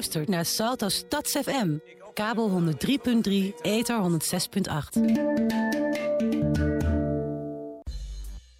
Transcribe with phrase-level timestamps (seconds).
[0.00, 1.76] luistert naar Salto Stads FM.
[2.14, 5.00] Kabel 103.3, ether 106.8.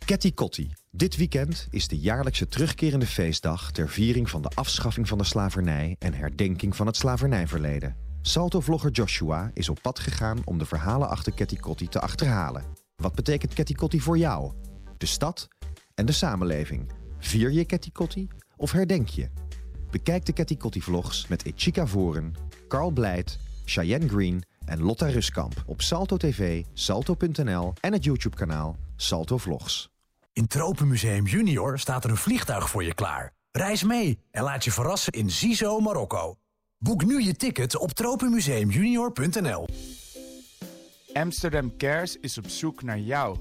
[0.04, 0.72] Ketty Kotti.
[0.90, 3.72] Dit weekend is de jaarlijkse terugkerende feestdag...
[3.72, 5.96] ter viering van de afschaffing van de slavernij...
[5.98, 7.96] en herdenking van het slavernijverleden.
[8.22, 12.64] Salto-vlogger Joshua is op pad gegaan om de verhalen achter Ketty Kotti te achterhalen.
[12.96, 14.52] Wat betekent Ketty Kotti voor jou?
[14.98, 15.48] De stad
[15.95, 16.93] en de samenleving.
[17.18, 19.50] Vier je Ketty Kotti of herdenk je?
[19.91, 22.34] Bekijk de Ketty Kotti vlogs met Echika Voren,
[22.68, 28.77] Carl Blijt, Cheyenne Green en Lotta Ruskamp op Salto TV, salto.nl en het YouTube kanaal
[28.96, 29.88] Salto Vlogs.
[30.32, 33.32] In Tropenmuseum Junior staat er een vliegtuig voor je klaar.
[33.52, 36.37] Reis mee en laat je verrassen in Zizo, Marokko.
[36.79, 39.66] Boek nu je ticket op tropenmuseumjunior.nl.
[41.12, 43.38] Amsterdam Cares is op zoek naar jou.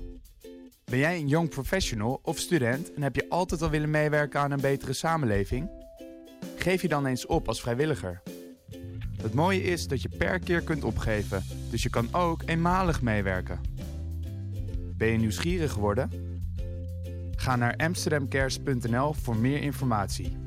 [0.83, 4.51] Ben jij een young professional of student en heb je altijd al willen meewerken aan
[4.51, 5.78] een betere samenleving?
[6.59, 8.21] Geef je dan eens op als vrijwilliger.
[9.21, 13.59] Het mooie is dat je per keer kunt opgeven, dus je kan ook eenmalig meewerken.
[14.97, 16.09] Ben je nieuwsgierig geworden?
[17.35, 20.37] Ga naar amsterdamcares.nl voor meer informatie.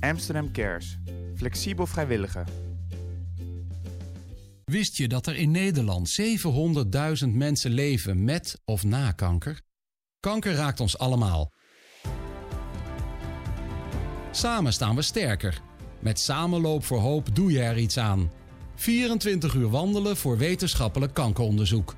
[0.00, 0.98] Amsterdam Cares.
[1.36, 2.46] Flexibel vrijwilligen.
[4.64, 6.20] Wist je dat er in Nederland
[7.22, 9.60] 700.000 mensen leven met of na kanker?
[10.20, 11.52] Kanker raakt ons allemaal.
[14.30, 15.60] Samen staan we sterker.
[15.98, 18.30] Met Samenloop voor Hoop doe je er iets aan.
[18.74, 21.94] 24 uur wandelen voor wetenschappelijk kankeronderzoek.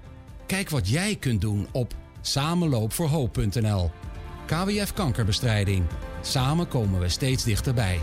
[0.46, 3.90] Kijk wat jij kunt doen op samenloopvoorhoop.nl.
[4.46, 5.84] KWF Kankerbestrijding.
[6.22, 8.00] Samen komen we steeds dichterbij.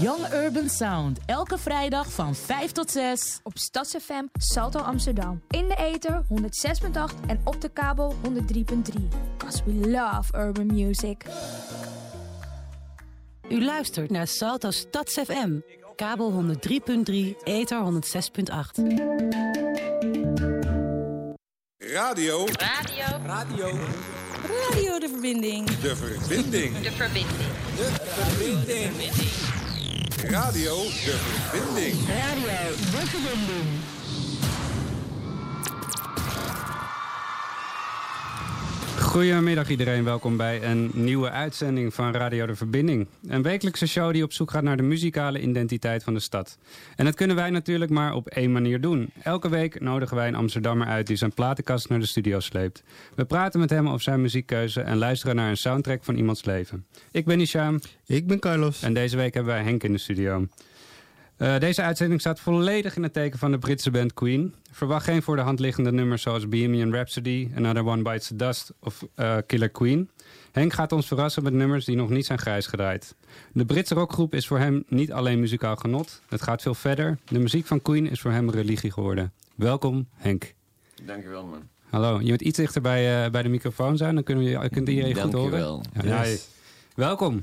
[0.00, 1.18] Young Urban Sound.
[1.26, 3.40] Elke vrijdag van 5 tot 6.
[3.42, 5.42] Op StadsFM Salto Amsterdam.
[5.48, 9.02] In de ether 106.8 en op de kabel 103.3.
[9.36, 11.24] Cause we love urban music.
[13.48, 15.60] U luistert naar Salto Stads FM.
[15.96, 18.82] Kabel 103.3, ether 106.8.
[21.76, 22.46] Radio.
[22.46, 23.04] Radio.
[23.24, 23.78] Radio.
[24.42, 25.66] Radio de verbinding.
[25.66, 26.78] De verbinding.
[26.80, 27.26] De verbinding.
[27.76, 28.92] De verbinding.
[30.30, 31.16] Radio de
[31.50, 31.94] verbinding.
[32.08, 33.97] Radio de verbinding.
[39.18, 43.06] Goedemiddag iedereen, welkom bij een nieuwe uitzending van Radio de Verbinding.
[43.26, 46.58] Een wekelijkse show die op zoek gaat naar de muzikale identiteit van de stad.
[46.96, 49.10] En dat kunnen wij natuurlijk maar op één manier doen.
[49.22, 52.82] Elke week nodigen wij een Amsterdammer uit die zijn platenkast naar de studio sleept.
[53.14, 56.86] We praten met hem over zijn muziekkeuze en luisteren naar een soundtrack van iemands leven.
[57.10, 57.80] Ik ben Isham.
[58.06, 58.82] Ik ben Carlos.
[58.82, 60.46] En deze week hebben wij Henk in de studio.
[61.38, 64.54] Uh, deze uitzending staat volledig in het teken van de Britse band Queen.
[64.70, 68.72] Verwacht geen voor de hand liggende nummers zoals Bohemian Rhapsody, Another One Bites the Dust
[68.80, 70.10] of uh, Killer Queen.
[70.52, 73.14] Henk gaat ons verrassen met nummers die nog niet zijn grijs gedraaid.
[73.52, 77.18] De Britse rockgroep is voor hem niet alleen muzikaal genot, het gaat veel verder.
[77.28, 79.32] De muziek van Queen is voor hem religie geworden.
[79.54, 80.54] Welkom Henk.
[81.02, 81.62] Dankjewel man.
[81.90, 84.88] Hallo, je moet iets dichter bij, uh, bij de microfoon zijn, dan kunnen we, kunt
[84.88, 85.60] iedereen goed horen.
[85.60, 85.82] Dankjewel.
[86.16, 86.48] Ja, yes.
[86.94, 87.42] Welkom.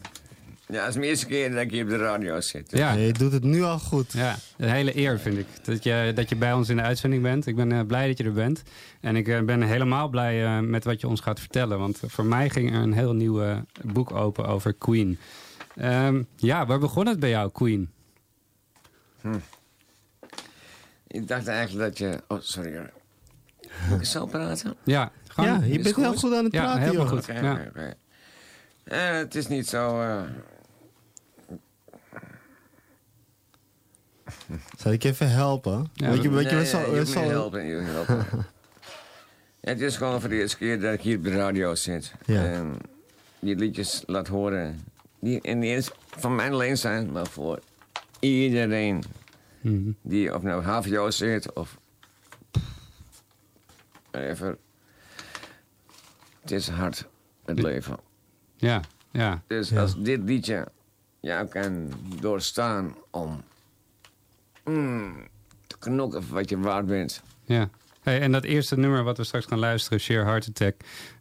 [0.67, 2.71] Ja, het is mijn eerste keer dat ik hier op de radio zit.
[2.71, 4.11] Ja, je doet het nu al goed.
[4.11, 5.47] Ja, een hele eer vind ik.
[5.63, 7.45] Dat je, dat je bij ons in de uitzending bent.
[7.45, 8.63] Ik ben uh, blij dat je er bent.
[9.01, 11.79] En ik uh, ben helemaal blij uh, met wat je ons gaat vertellen.
[11.79, 15.19] Want voor mij ging er een heel nieuw boek open over Queen.
[15.81, 17.89] Um, ja, waar begon het bij jou, Queen?
[19.21, 19.37] Hm.
[21.07, 22.23] Ik dacht eigenlijk dat je...
[22.27, 22.89] Oh, sorry.
[23.89, 24.75] Moet ik zo praten?
[24.83, 27.13] Ja, gewoon, ja je bent heel goed aan het ja, praten, helemaal joh.
[27.13, 27.29] goed.
[27.29, 27.67] Okay, ja.
[27.69, 27.93] okay.
[28.85, 30.01] Uh, het is niet zo...
[34.85, 35.89] Zal ik even helpen?
[35.93, 37.29] Ja, weet je, weet je, nee, wat zal, je zal...
[37.29, 38.15] helpen, je helpen.
[39.61, 42.13] ja, het is gewoon voor de eerste keer dat ik hier op de radio zit.
[42.25, 42.45] Ja.
[42.45, 42.77] En
[43.39, 44.79] die liedjes laat horen.
[45.19, 47.59] Die in de eerste van mijn alleen zijn, maar voor
[48.19, 49.03] iedereen.
[49.61, 51.77] Mm Die of nou HVO zit of...
[54.11, 54.57] Even...
[56.41, 57.07] Het is hard,
[57.45, 57.97] het leven.
[58.57, 58.81] Ja,
[59.11, 59.41] ja.
[59.47, 60.67] Dus als dit liedje
[61.19, 63.43] jou kan doorstaan om
[64.65, 65.13] mm,
[65.79, 67.21] knokken voor wat je waard bent.
[67.45, 67.69] ja.
[68.01, 70.75] Hey, en dat eerste nummer wat we straks gaan luisteren, Sheer Heart Attack.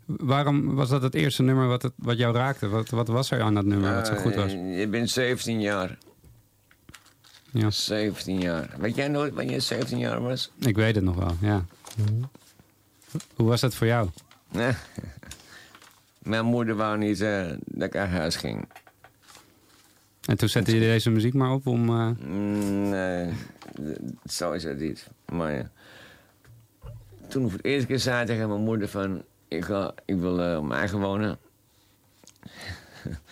[0.07, 2.69] Waarom was dat het eerste nummer wat, het, wat jou raakte?
[2.69, 4.53] Wat, wat was er aan dat nummer wat zo goed was?
[4.53, 5.99] Eh, je bent 17 jaar.
[7.51, 7.71] Ja.
[7.71, 8.71] 17 jaar.
[8.79, 10.51] Weet jij nooit wanneer je 17 jaar was?
[10.59, 11.65] Ik weet het nog wel, ja.
[13.35, 14.09] Hoe was dat voor jou?
[16.23, 18.69] Mijn moeder wou niet eh, dat ik naar huis ging.
[20.27, 21.89] En toen zette je deze muziek maar op om...
[21.89, 23.33] eh, Mm, nee,
[24.27, 25.09] zo is het niet.
[25.33, 25.71] Maar ja.
[27.29, 29.23] toen ik voor het eerste keer zei tegen mijn moeder van...
[29.49, 31.39] Ik, ga, ik wil eh, op mijn eigen wonen.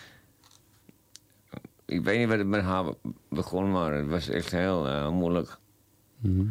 [1.85, 2.85] Ik weet niet wat het met haar
[3.29, 5.57] begon, maar het was echt heel eh, moeilijk.
[6.19, 6.45] Mhm.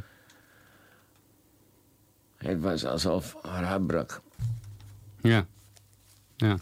[2.38, 4.22] Het was alsof haar hart brak.
[5.22, 5.46] Ja.
[6.36, 6.58] Ja.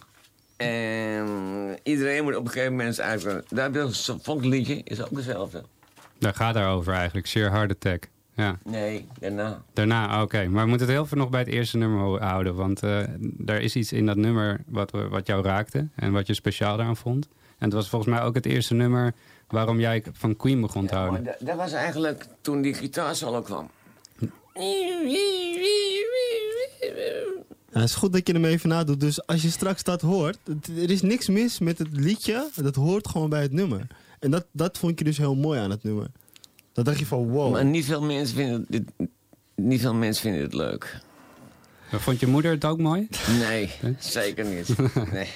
[0.68, 3.44] En iedereen moet op een gegeven moment uitkomen.
[3.50, 5.64] Daar heb je zo'n volksliedje, is ook hetzelfde.
[6.18, 7.28] Daar gaat daarover eigenlijk.
[7.28, 8.08] Sheer Heart Attack.
[8.34, 8.58] Ja.
[8.64, 9.62] Nee, daarna.
[9.74, 10.48] Daarna, oké.
[10.48, 12.56] Maar we moeten het heel veel nog bij het eerste nummer ho- houden.
[12.56, 12.98] Want eh
[13.46, 15.88] er is iets in dat nummer wat, wat jou raakte.
[15.96, 17.28] En wat je speciaal daaraan vond.
[17.58, 19.14] En het was volgens mij ook het eerste nummer
[19.48, 21.24] waarom jij van Queen begon te houden.
[21.24, 23.70] dat, dat was eigenlijk toen die gitaarsolo kwam.
[27.80, 29.00] Ja, het is goed dat je hem even nadoet.
[29.00, 32.50] Dus als je straks dat hoort, het- er is niks mis met het liedje.
[32.56, 33.88] Dat hoort gewoon bij het nummer.
[34.20, 36.08] En dat, dat vond je dus heel mooi aan het nummer.
[36.74, 37.52] Dan dacht je van wow.
[37.52, 38.84] Maar niet veel mensen vinden dit,
[39.56, 41.00] niet veel mensen vinden het leuk.
[41.92, 43.08] Maar Vond je moeder het ook mooi?
[43.40, 44.68] Nee, zeker niet.
[45.12, 45.28] Nee.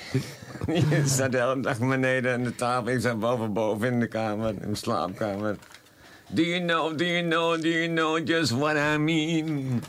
[0.89, 2.91] Je staat de hele dag beneden aan de tafel.
[2.91, 5.57] Ik sta boven boven in de kamer, in de slaapkamer.
[6.29, 9.81] Do you know, do you know, do you know just what I mean?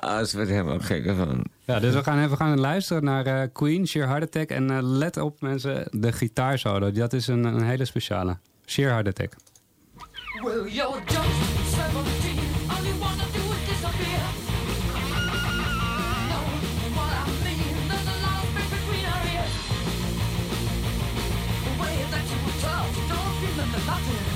[0.00, 1.44] Ah, ze werd helemaal gek van.
[1.64, 4.48] Ja, dus we gaan even gaan luisteren naar eh, Queen, Sheer Heart Attack.
[4.48, 6.90] En eh, let op mensen, de gitaarsolo.
[6.92, 8.36] Dat is een, een hele speciale.
[8.66, 9.32] Sheer Heart Attack.
[10.42, 12.38] Well, you're just 17.
[12.68, 14.20] All you wanna do is disappear.
[16.28, 16.44] Know
[16.94, 17.74] what I mean?
[17.88, 19.54] There's a lot of space between our ears.
[21.66, 24.27] The way that you were tough, don't remember nothing.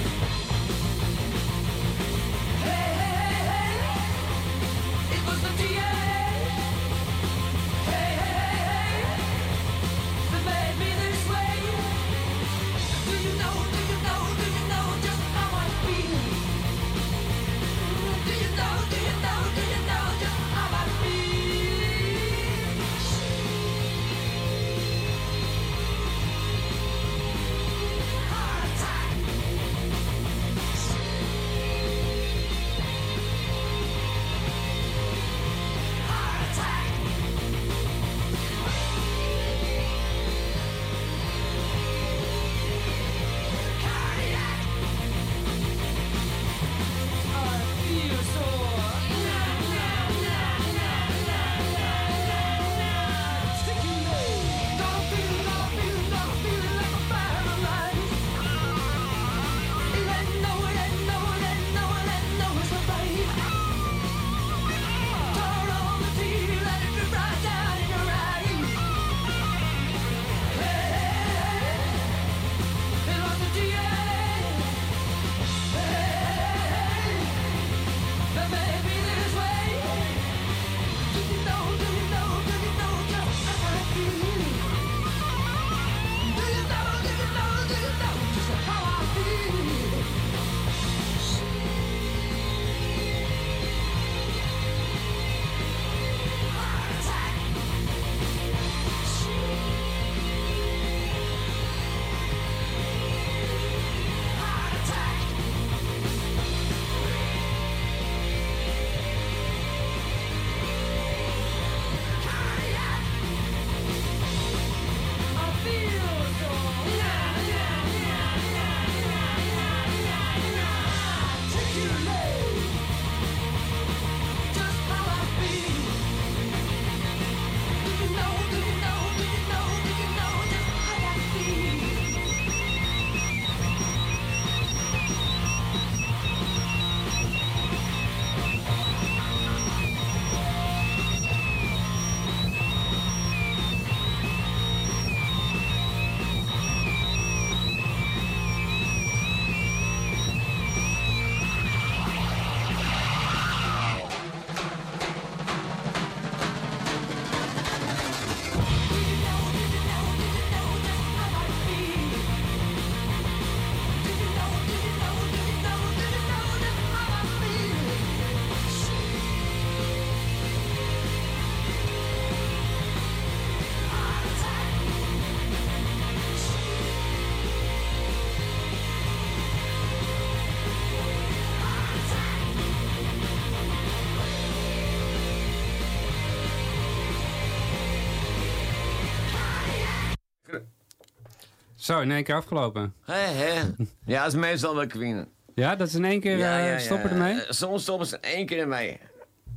[191.83, 192.95] Zo, in één keer afgelopen.
[193.05, 193.61] Hé, hé.
[194.05, 195.29] Ja, dat is meestal wel Queen.
[195.55, 197.41] Ja, dat is in één keer eh, stoppen ermee?
[197.41, 198.99] Eh, Soms stoppen ze één keer ermee.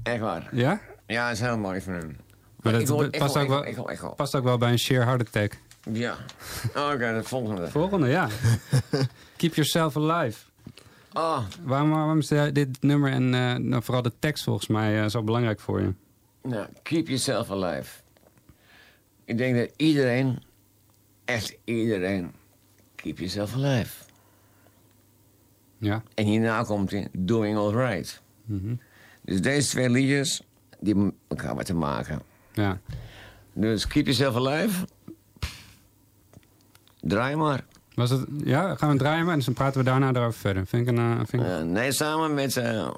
[0.04, 0.50] Echt waar.
[0.52, 0.82] Ja?
[1.08, 2.18] Ja, dat is heel mooi van hun.
[2.62, 5.58] Maar dat past, ook wel, past ook wel bij een sheer heart attack.
[5.92, 6.16] Ja.
[6.94, 7.68] Oké, de volgende.
[7.68, 8.28] Volgende, ja.
[9.38, 10.40] Keep Yourself Alive.
[11.14, 15.24] Ah, Waarom, waarom is dit nummer en eh, nou, vooral de tekst volgens mij zo
[15.24, 15.94] belangrijk voor je?
[16.42, 18.02] nou, keep yourself alive.
[19.26, 20.44] Ik denk dat iedereen,
[21.26, 22.32] echt iedereen,
[22.96, 24.04] keep yourself alive.
[25.78, 26.04] Ja.
[26.14, 28.22] En hierna komt hij Doing Alright.
[28.46, 28.76] Mhm.
[29.22, 30.42] Dus deze twee liedjes,
[30.80, 32.22] die hebben met elkaar wat te maken.
[32.54, 32.80] Ja.
[33.54, 34.86] Dus Keep Yourself Alive.
[37.02, 37.66] Draai maar.
[37.94, 40.66] Was het, ja, gaan we draaien maar en dan praten we daarna erover verder.
[40.66, 42.90] Vind ik een, eh, vind ik, Eh, nee, samen met, eh,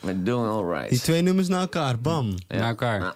[0.00, 0.88] met Doing Alright.
[0.90, 2.34] Die twee nummers naar elkaar, bam.
[2.48, 3.00] Naar elkaar.
[3.00, 3.14] Nou,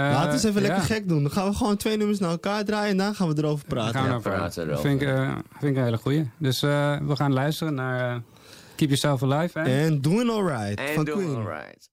[0.00, 1.22] Laten we eens even lekker gek doen.
[1.22, 3.74] Dan gaan we gewoon twee nummers naar elkaar draaien en dan gaan we erover Dan
[3.78, 3.94] praten.
[3.94, 4.88] gaan we Ja, erover praten erover.
[4.88, 6.30] Vind ik, eh, vind ik een hele goeie.
[6.38, 8.20] Dus eh, we gaan luisteren naar eh,
[8.76, 9.58] Keep Yourself Alive.
[9.60, 11.36] En Doing Alright En van Doing Queen.
[11.36, 11.92] Alright.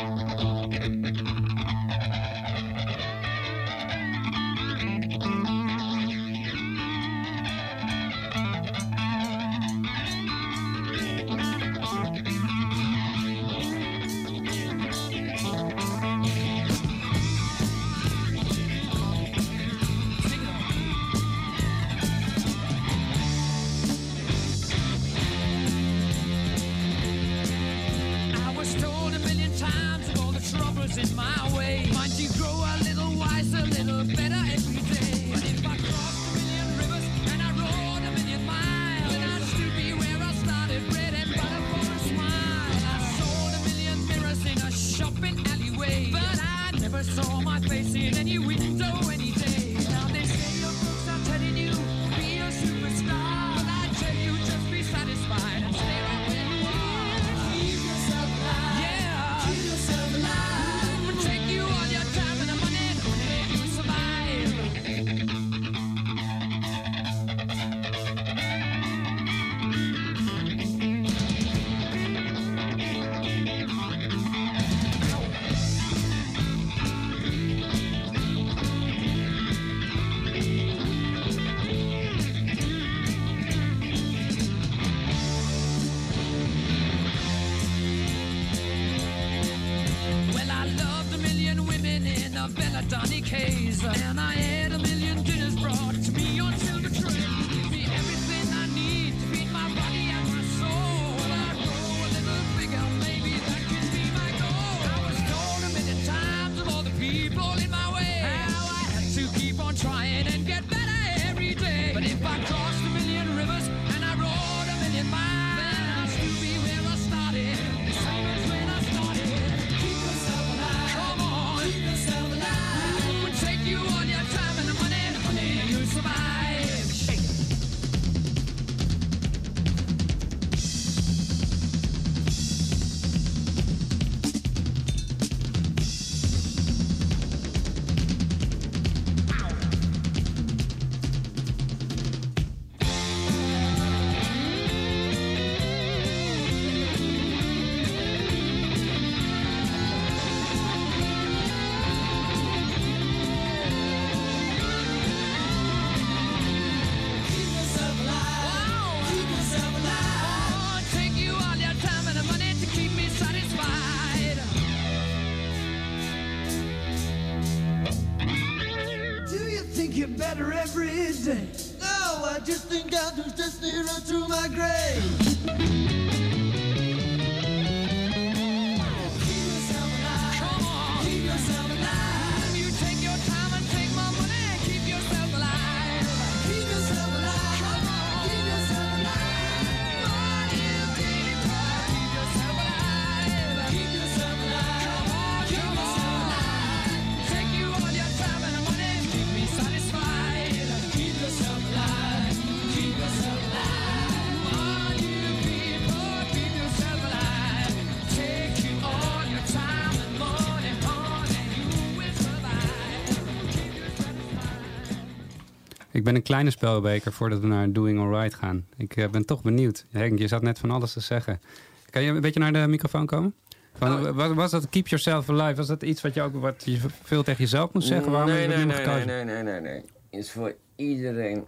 [216.11, 218.65] ben een kleine spelbeker voordat we naar Doing Alright gaan.
[218.77, 219.85] Ik eh, ben toch benieuwd.
[219.91, 221.41] Henk, je zat net van alles te zeggen.
[221.89, 223.33] Kan je een beetje naar de microfoon komen?
[223.73, 225.55] Van, Nou, was, was dat Keep Yourself Alive?
[225.55, 228.11] Was dat iets wat je ook wat je veel tegen jezelf moest zeggen?
[228.11, 229.83] Waarom nee, nee, nee, nee, nee, nee, nee, nee.
[230.09, 231.45] Is voor iedereen,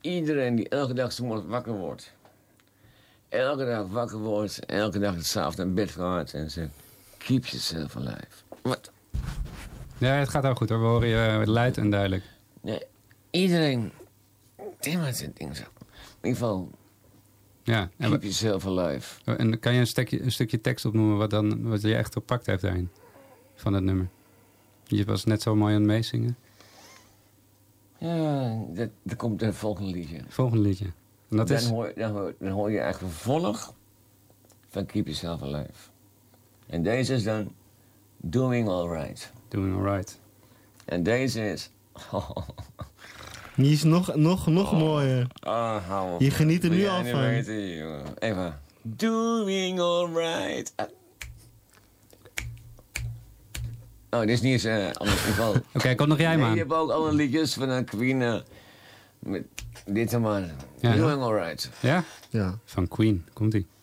[0.00, 2.12] iedereen die elke dag zo wakker wordt.
[3.28, 6.70] elke dag wakker wordt, elke dag hetzelfde in bed gaat en zegt:
[7.18, 8.36] Keep yourself alive.
[8.62, 8.90] Wat?
[9.98, 10.80] Ja, het gaat ook goed hoor.
[10.80, 12.24] We horen je eh, luid en duidelijk.
[12.60, 12.82] Nee,
[13.36, 13.92] iedereen
[14.78, 15.62] timmert het ding zo.
[15.62, 16.70] In ieder geval,
[17.62, 17.90] Ja.
[17.96, 19.36] En, keep yourself alive.
[19.36, 22.46] en kan je een stukje, een stukje tekst opnoemen wat, dan, wat je echt gepakt
[22.46, 22.90] heeft daarin?
[23.54, 24.08] Van het nummer.
[24.84, 26.36] Je was net zo mooi aan het meezingen.
[27.98, 30.20] Ja, dat, dat komt in het volgende liedje.
[30.28, 30.92] Volgende liedje.
[31.28, 31.68] En dat dan, is...
[31.68, 33.74] hoor, dan, hoor, dan hoor je eigenlijk vervolg
[34.68, 35.90] van Keep Yourself Alive.
[36.66, 37.52] En deze is dan
[38.16, 39.32] Doing Alright.
[39.48, 40.20] Doing Alright.
[40.84, 41.70] En deze is...
[43.56, 45.26] Die is nog, nog, nog mooier.
[45.42, 46.20] Oh, hou op.
[46.20, 47.24] Je geniet er nu al van.
[48.18, 48.60] Even.
[48.82, 50.72] Doing Alright.
[50.76, 50.86] Ah.
[54.10, 55.54] Oh, dit is niet eens eh anders geval.
[55.74, 56.52] Oké, kom nog jij nee, maar.
[56.52, 58.36] Je hebt ook alle liedjes van een Queen eh,
[59.18, 59.42] met
[59.86, 60.54] dit en maar.
[60.80, 60.94] Ja.
[60.94, 61.70] Doing Alright.
[61.80, 62.04] Ja?
[62.30, 62.58] Ja.
[62.64, 63.24] Van Queen.
[63.32, 63.66] Komt-ie.
[63.66, 63.75] Yesterday,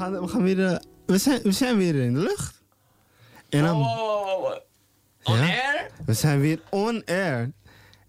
[0.00, 0.64] gaan, we gaan weer...
[0.66, 2.62] eh, we, zijn, we zijn weer in de lucht.
[3.48, 3.76] En dan...
[5.24, 5.40] On Ja?
[5.42, 5.90] air?
[6.06, 7.50] We zijn weer on air.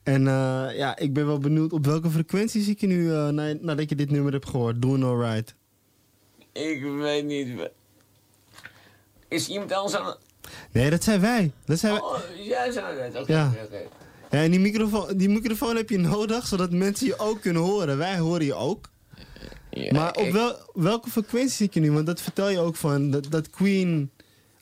[0.03, 3.27] En eh, ja, ik ben wel benieuwd op welke frequentie zie ik je nu eh,
[3.27, 4.81] na- nadat je dit nummer hebt gehoord.
[4.81, 5.55] Doing alright.
[6.53, 7.69] Ik weet niet.
[9.27, 10.15] Is iemand anders aan...
[10.71, 11.51] Nee, dat zijn wij.
[11.65, 12.01] Dat zijn wij.
[12.01, 13.15] Oh, jij het.
[13.15, 13.51] Oké, Ja.
[13.65, 13.81] oké.
[14.31, 17.97] Ja, en die microfoon, die microfoon heb je nodig, zodat mensen je ook kunnen horen.
[17.97, 18.89] Wij horen je ook.
[19.71, 21.91] Ja, maar op ik- wel, welke frequentie zie ik je nu?
[21.91, 24.09] Want dat vertel je ook van, dat, dat Queen...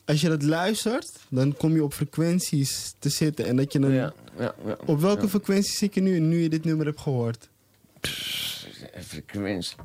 [0.04, 3.46] Als je dat luistert, dan kom je op frequenties te zitten.
[3.46, 3.90] En dat je dan...
[3.92, 4.76] Ja, ja, ja.
[4.86, 5.28] op welke Ja.
[5.28, 7.48] frequentie zie ik je nu, nu je dit nummer hebt gehoord?
[9.06, 9.76] Frequentie.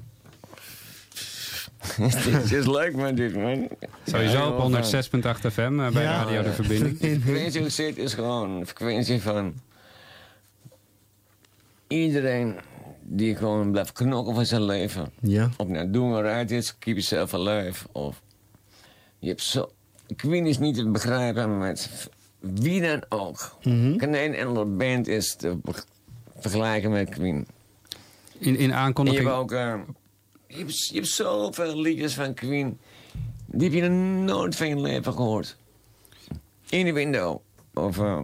[2.25, 3.67] dit is leuk man, dit man.
[4.05, 6.51] Sowieso op wel 106.8 FM eh, bij Ja, Radio De.
[6.53, 6.99] Verbinding.
[6.99, 9.53] De frequentie hoe het zit is gewoon een frequentie van...
[11.87, 12.55] Iedereen
[13.07, 15.11] die gewoon blijft knokken voor zijn leven.
[15.21, 15.49] Ja.
[15.57, 17.85] Of nou doen alright is, keep yourself alive.
[17.91, 18.21] Of
[19.19, 19.69] je hebt zo...
[20.15, 23.57] Queen is niet te begrijpen met wie dan ook.
[23.63, 23.99] Mhm.
[23.99, 25.57] Geen andere band is te
[26.37, 27.47] vergelijken met Queen.
[28.37, 29.23] In, in En aankondiging...
[29.23, 29.51] je hebt ook...
[29.51, 29.79] eh,
[30.47, 32.79] je, hebt, je hebt zoveel liedjes van Queen.
[33.45, 35.57] Die heb je nog nooit van je leven gehoord.
[36.69, 37.41] In de window.
[37.75, 38.19] Of eh,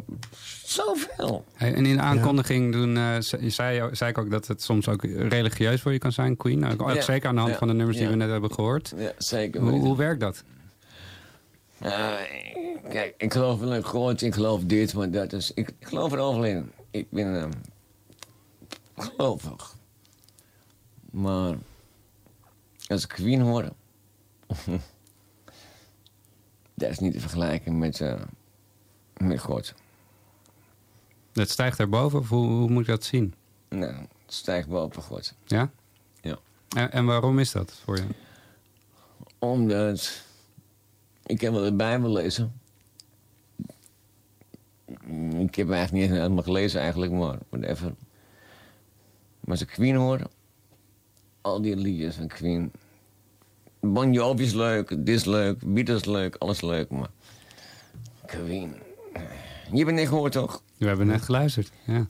[0.64, 1.46] zoveel.
[1.54, 4.88] Hey, en in de aankondiging toen, eh, ze- zei, zei ik ook dat het soms
[4.88, 6.60] ook religieus voor je kan zijn, Queen.
[6.60, 8.12] Nou, ook Ja, Zeker aan de hand ja, van de nummers die ja.
[8.12, 8.94] we net hebben gehoord.
[8.98, 10.44] Ja, zeker Hoe, hoe werkt dat?
[11.80, 12.14] Eh,
[12.90, 15.52] kijk, ik geloof wel in God, ik geloof dit, maar dat is...
[15.54, 16.72] Ik, ik geloof er overal in.
[16.92, 17.52] Ik ben
[18.98, 19.76] gelovig.
[21.12, 21.56] Maar
[22.88, 23.70] als ik Queen hoor...
[26.74, 28.26] dat is niet te vergelijken met, eh, met
[29.40, 29.74] God.
[31.32, 33.34] Dat stijgt erboven, of hoe, hoe moet ik dat zien?
[33.70, 35.34] Nou, het stijgt boven God.
[35.46, 35.72] Ja?
[36.22, 36.40] Ja.
[36.76, 38.06] En, en waarom is dat voor je?
[39.40, 40.24] Omdat...
[41.26, 42.60] Ik heb wel de Bijbel lezen.
[45.40, 47.94] Ik heb eigenlijk niet helemaal gelezen eigenlijk, maar whatever.
[49.40, 50.20] Maar als ik Queen hoor...
[51.42, 52.72] Al die liedjes van Queen...
[53.80, 57.10] Bon Jovi is leuk, dit is leuk, Beatles is leuk, alles leuk, maar...
[58.26, 58.76] Queen...
[59.14, 60.64] Je hebt het net gehoord, toch?
[60.78, 62.08] We hebben net geluisterd, ja.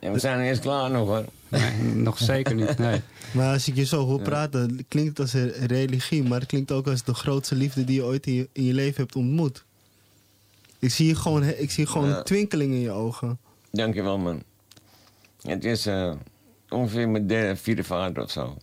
[0.00, 1.24] En we zijn eerst klaar nog, hoor.
[1.48, 3.00] Nee, nog zeker niet, nee.
[3.34, 6.72] Maar als ik je zo hoor praten, klinkt het als een religie, maar het klinkt
[6.72, 9.64] ook als de grootste liefde die je ooit in je, in je leven hebt ontmoet.
[10.78, 12.18] Ik zie gewoon, ik zie gewoon Ja.
[12.18, 13.38] een twinkeling in je ogen.
[13.70, 14.42] Dankjewel, man.
[15.42, 16.14] Het is eh,
[16.68, 18.56] ongeveer mijn derde, vierde vader of zo.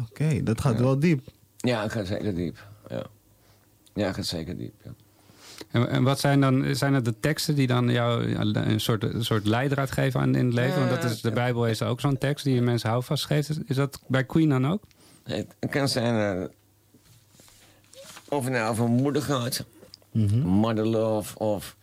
[0.00, 1.28] Oké, dat gaat wel diep.
[1.56, 2.66] Ja, het gaat zeker diep.
[2.88, 3.06] Ja,
[3.94, 4.74] ja het gaat zeker diep.
[4.84, 4.90] Ja.
[5.68, 9.24] En, en wat zijn dan, zijn het de teksten die dan jou een soort, een
[9.24, 10.78] soort leidraad geven aan in het leven?
[10.78, 13.58] Want dat is, de Bijbel is ook zo'n tekst die je mensen houvast geeft.
[13.66, 14.82] Is dat bij Queen dan ook?
[15.22, 16.48] Het, kan zijn eh,
[18.28, 19.64] of het nou over moeder gaat,
[20.44, 21.76] mother love of.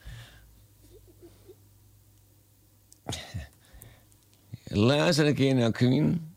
[4.64, 6.32] Luister een keer naar Queen.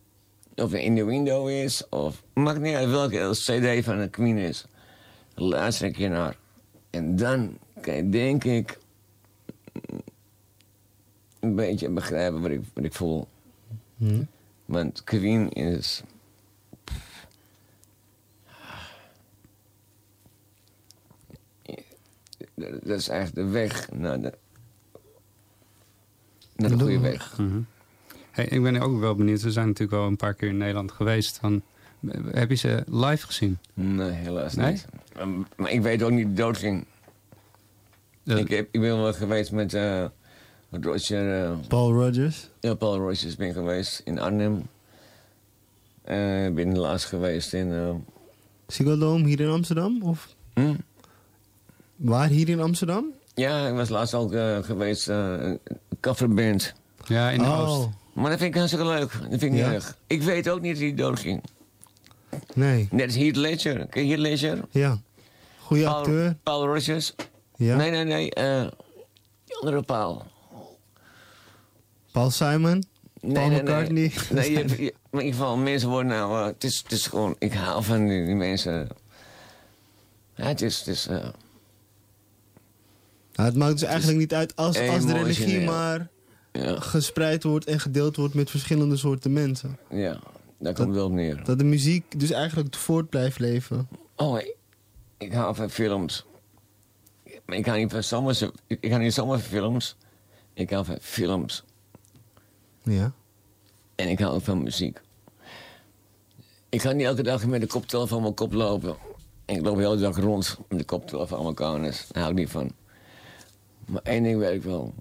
[0.55, 4.65] Of in de window is, of maakt niet uit welke CD van een Queen is.
[5.35, 6.37] Luister een keer naar.
[6.91, 8.79] En dan kan je, denk ik,
[11.41, 13.29] een beetje begrijpen wat ik, wat ik voel.
[13.97, 14.25] Hm?
[14.65, 16.03] Want Queen is.
[22.55, 24.35] Dat is eigenlijk de weg naar de.
[26.57, 27.39] Naar de goede weg.
[27.39, 27.61] Mhm.
[28.31, 29.43] Hey, ik ben ook wel benieuwd.
[29.43, 31.39] We zijn natuurlijk wel een paar keer in Nederland geweest.
[31.39, 31.63] Van,
[32.31, 33.59] heb je ze live gezien?
[33.75, 34.71] Nee, helaas Nee?
[34.73, 34.87] niet.
[35.21, 36.85] Um, Maar ik weet ook niet dood ging.
[38.25, 40.05] Ik, heb, ik ben wel geweest met eh
[40.71, 41.45] Roger.
[41.45, 42.51] eh, Paul Rogers.
[42.61, 44.63] ja, Paul Rogers ben geweest in Arnhem.
[46.03, 47.73] Eh, Ik ben laatst geweest in.
[47.73, 47.95] eh,
[48.67, 50.03] Ziggo Dome hier in Amsterdam?
[50.03, 50.75] Of hm?
[51.97, 53.05] waar hier in Amsterdam?
[53.35, 55.09] Ja, ik was laatst ook eh, geweest.
[55.09, 55.61] eh een
[56.01, 56.75] coverband.
[57.07, 57.69] Ja, in de Oh.
[57.71, 57.89] Oost.
[58.13, 59.13] Maar dat vind ik hartstikke leuk.
[59.13, 59.73] Dat vind ik niet Ja?
[59.73, 59.97] erg.
[60.07, 61.43] Ik weet ook niet dat hij dood ging.
[62.55, 62.89] Nee.
[62.91, 63.87] Net als Heath Ledger.
[63.87, 64.61] Ken je Heath Ledger?
[64.71, 64.99] Ja.
[65.59, 66.37] Goeie Paul, acteur.
[66.43, 67.15] Paul Rogers.
[67.57, 67.77] Ja.
[67.77, 68.35] Nee, nee, nee.
[68.35, 68.67] eh,
[69.45, 70.23] die andere Paul.
[72.13, 72.85] Paul Simon.
[73.21, 74.03] Nee, Paul nee, McCartney.
[74.03, 76.41] Nee, nee je, hebt- je- maar in ieder geval, mensen worden nou...
[76.41, 77.37] eh, het, is, het is gewoon...
[77.39, 78.89] Ik hou van die, die mensen.
[80.35, 80.79] Ja, het is...
[80.79, 81.33] Het is Nou,
[83.49, 86.09] het maakt dus eigenlijk niet uit als, als de religie maar
[86.53, 89.79] ja, gespreid wordt en gedeeld wordt met verschillende soorten mensen.
[89.91, 90.19] ja,
[90.61, 91.45] daar komt het wel op neer.
[91.45, 93.89] Dat de muziek dus eigenlijk voort blijft leven.
[94.17, 94.57] Oh, ik,
[95.19, 96.25] ik hou van films.
[97.47, 98.39] Ik hou niet van zomaar...
[98.67, 99.97] Ik, hou niet zomaar van films.
[100.55, 101.65] Ik hou van films.
[102.83, 103.13] Ja.
[103.95, 105.01] En ik hou ook van muziek.
[106.69, 108.97] Ik ga niet elke dag met de koptelefoon van mijn kop lopen.
[109.45, 112.07] Ik loop de hele dag rond met de koptelefoon aan mijn kanus.
[112.09, 112.73] Daar hou ik niet van.
[113.87, 114.95] Maar één ding weet ik wel.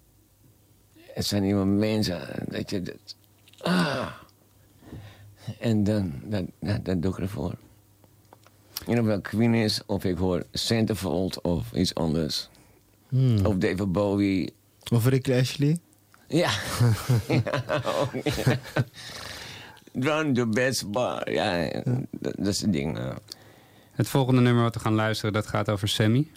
[0.98, 2.46] Het zijn nieuwe mensen.
[2.48, 2.82] Dat je...
[2.82, 3.16] Dat,
[3.58, 4.08] ah.
[5.60, 7.54] En dan, dan, dan, dan doe ik ervoor.
[8.88, 12.50] En of het Queen is, of ik hoor Centerfold of iets anders.
[13.10, 13.46] Hmm.
[13.46, 14.54] Of David Bowie.
[14.92, 15.78] Of Rick Ashley.
[16.28, 16.52] Ja.
[17.28, 17.42] ja,
[18.00, 18.60] ook, ja.
[19.94, 21.32] Run the best bar.
[21.32, 21.70] Ja,
[22.12, 23.00] dat, dat is het ding.
[23.92, 26.28] Het volgende nummer wat we gaan luisteren, dat gaat over Sammy.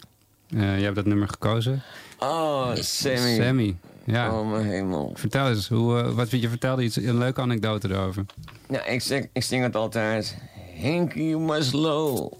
[0.49, 1.83] Eh jij hebt dat nummer gekozen.
[2.19, 3.35] Oh, Sammy.
[3.35, 4.39] Sammy, ja.
[4.39, 5.11] Oh, mijn hemel.
[5.15, 8.25] Vertel eens, hoe, eh, wat, je vertelde iets, een leuke anekdote erover.
[8.67, 10.37] Nou, ik, zeg, ik zing het altijd.
[10.73, 12.33] Henky Maslow.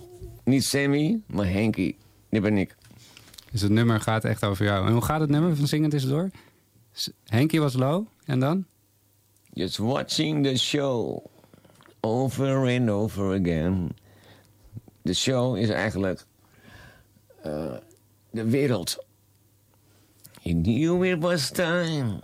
[0.44, 1.96] Niet Sammy, maar Henky.
[2.30, 2.76] Die ben ik.
[3.52, 4.88] Dus het nummer gaat echt over jou.
[4.88, 6.30] En hoe gaat het nummer van Zingend is door?
[7.26, 8.66] Henkie was low, en dan?
[9.54, 11.26] Just watching the show.
[12.00, 13.90] Over and over again.
[15.02, 16.26] De show is eigenlijk...
[17.42, 17.74] eh,
[18.32, 19.06] de wereld.
[20.44, 22.20] He knew it was time.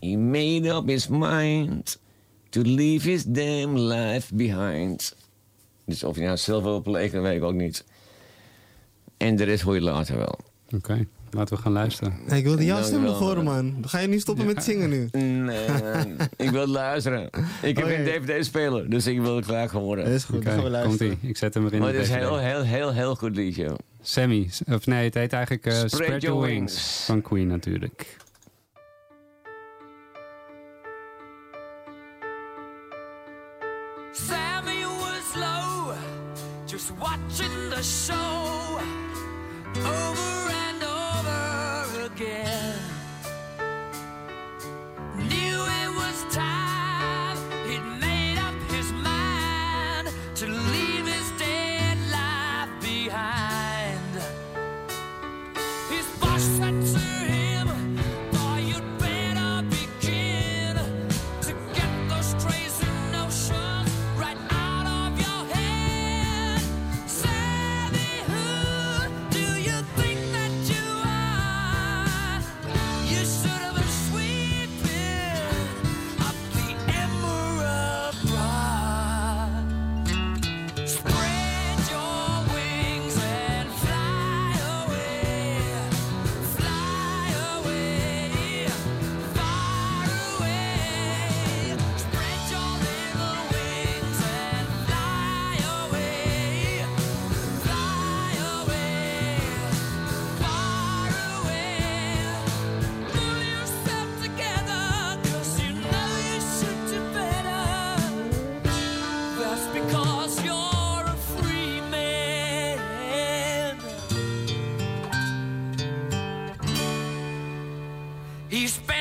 [0.00, 1.98] He made up his mind.
[2.50, 5.16] To leave his damn life behind.
[5.86, 7.84] Dus of je nou zelf wil plegen, weet ik ook niet.
[9.16, 10.38] En de rest hoor je later wel.
[10.74, 12.14] Oké, laten we gaan luisteren.
[12.26, 13.76] Hey, ik wilde jouw stem nog horen, man.
[13.86, 15.08] Ga je nu stoppen met zingen nu?
[15.44, 15.66] Nee,
[16.36, 17.24] ik wil luisteren.
[17.62, 17.94] Ik heb Oké.
[17.94, 20.04] geen DVD-speler, dus ik wil het graag horen.
[20.04, 21.18] Dat is goed, dan gaan we Komt luisteren.
[21.22, 21.78] ie, ik zet hem erin.
[21.80, 23.76] Maar het is deze heel, heel, heel, heel goed liedje.
[24.02, 26.72] Sammy, of nee, het heet eigenlijk eh, Spread Spread, Your Your Wings.
[26.74, 27.04] Wings.
[27.04, 28.16] Van Queen natuurlijk.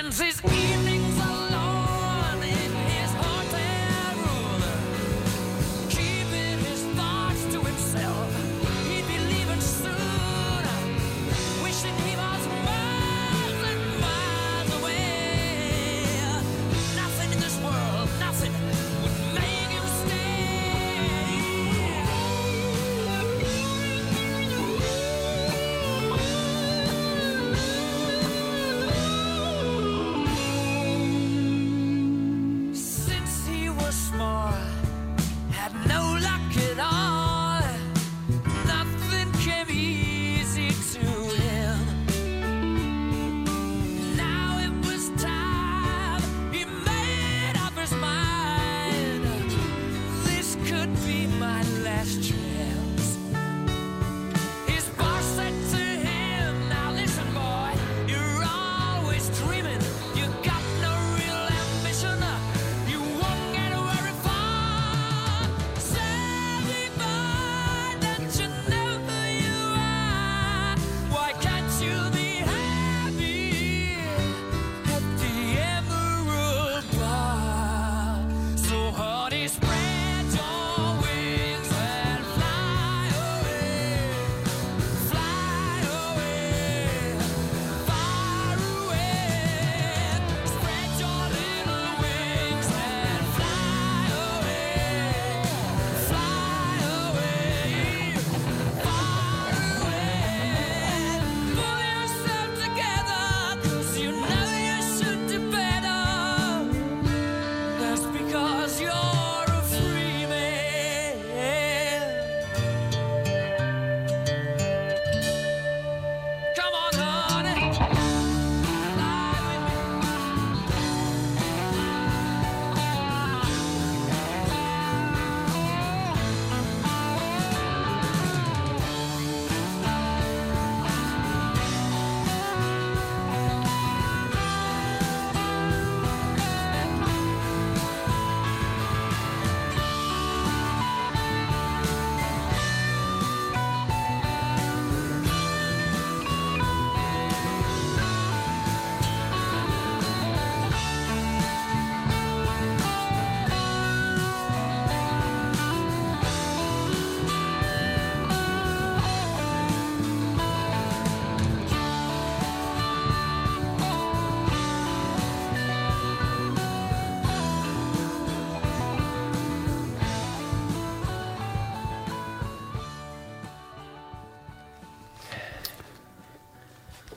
[0.09, 0.68] He spends his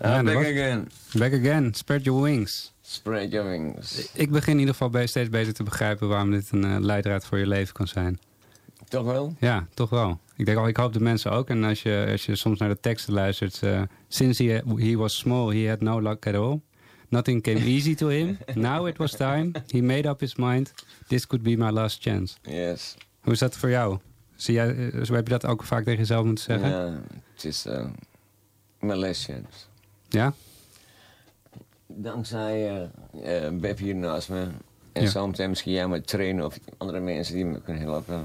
[0.08, 0.88] back was- again.
[1.18, 1.74] Back again.
[1.74, 2.72] Spread your wings.
[2.80, 4.10] Spread your wings.
[4.14, 7.26] Ik begin in ieder geval be- steeds beter te begrijpen waarom dit een eh, leidraad
[7.26, 8.18] voor je leven kan zijn.
[8.88, 9.34] Toch wel?
[9.38, 10.20] Ja, toch wel.
[10.36, 11.48] Ik denk al, ik hoop de mensen ook.
[11.48, 13.62] En als je, als je soms naar de teksten luistert.
[13.62, 16.60] eh, Since he, he was small, he had no luck at all.
[17.08, 18.38] Nothing came easy to him.
[18.54, 19.50] Now it was time.
[19.68, 20.74] He made up his mind.
[21.06, 22.34] This could be my last chance.
[22.42, 22.94] Yes.
[23.20, 23.98] Hoe is dat voor jou?
[24.36, 26.68] Zie jij, eh, zo heb je dat ook vaak tegen jezelf moeten zeggen?
[26.68, 27.00] Ja,
[27.34, 27.84] het is uh,
[28.80, 29.58] mijn last chance.
[30.12, 30.34] Ja?
[31.86, 32.88] Dankzij
[33.52, 34.48] Beb hier naast me.
[34.92, 35.08] En Ja.
[35.08, 38.24] zometeen misschien jij met trainen of andere mensen die me kunnen helpen.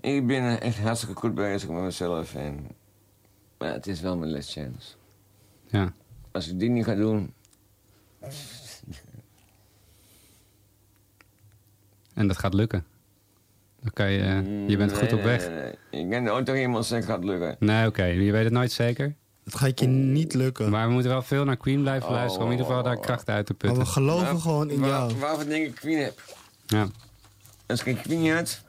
[0.00, 2.34] Ik ben echt hartstikke goed bezig met mezelf.
[2.34, 2.66] En,
[3.58, 4.94] maar het is wel mijn last chance.
[5.66, 5.92] Ja.
[6.30, 7.32] Als ik die niet ga doen,
[12.14, 12.84] En dat gaat lukken.
[13.80, 15.48] Dan kan je, eh, je bent goed op weg.
[15.48, 16.02] nee, nee, nee.
[16.02, 17.56] Ik ken nooit toch iemand zeggen gaat lukken.
[17.58, 18.04] Nee, oké.
[18.04, 19.14] Je weet het nooit zeker.
[19.44, 20.70] Het gaat je niet lukken.
[20.70, 22.14] Maar we moeten wel veel naar Queen blijven Oh.
[22.14, 22.46] luisteren...
[22.46, 23.86] om in ieder geval daar kracht uit te Maar putten.
[23.86, 25.16] we geloven Waar- gewoon in waar- jou.
[25.18, 26.22] Waarvoor denk ik Queen heb?
[26.66, 26.88] Ja.
[27.66, 28.60] Als ik geen Queen had,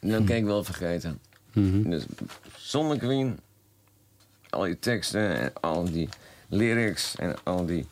[0.00, 1.20] dan kan ik wel vergeten.
[1.52, 1.90] Mhm.
[1.90, 2.04] Dus
[2.56, 3.38] zonder Queen,
[4.50, 6.08] al die teksten en al die
[6.48, 7.86] lyrics en al die...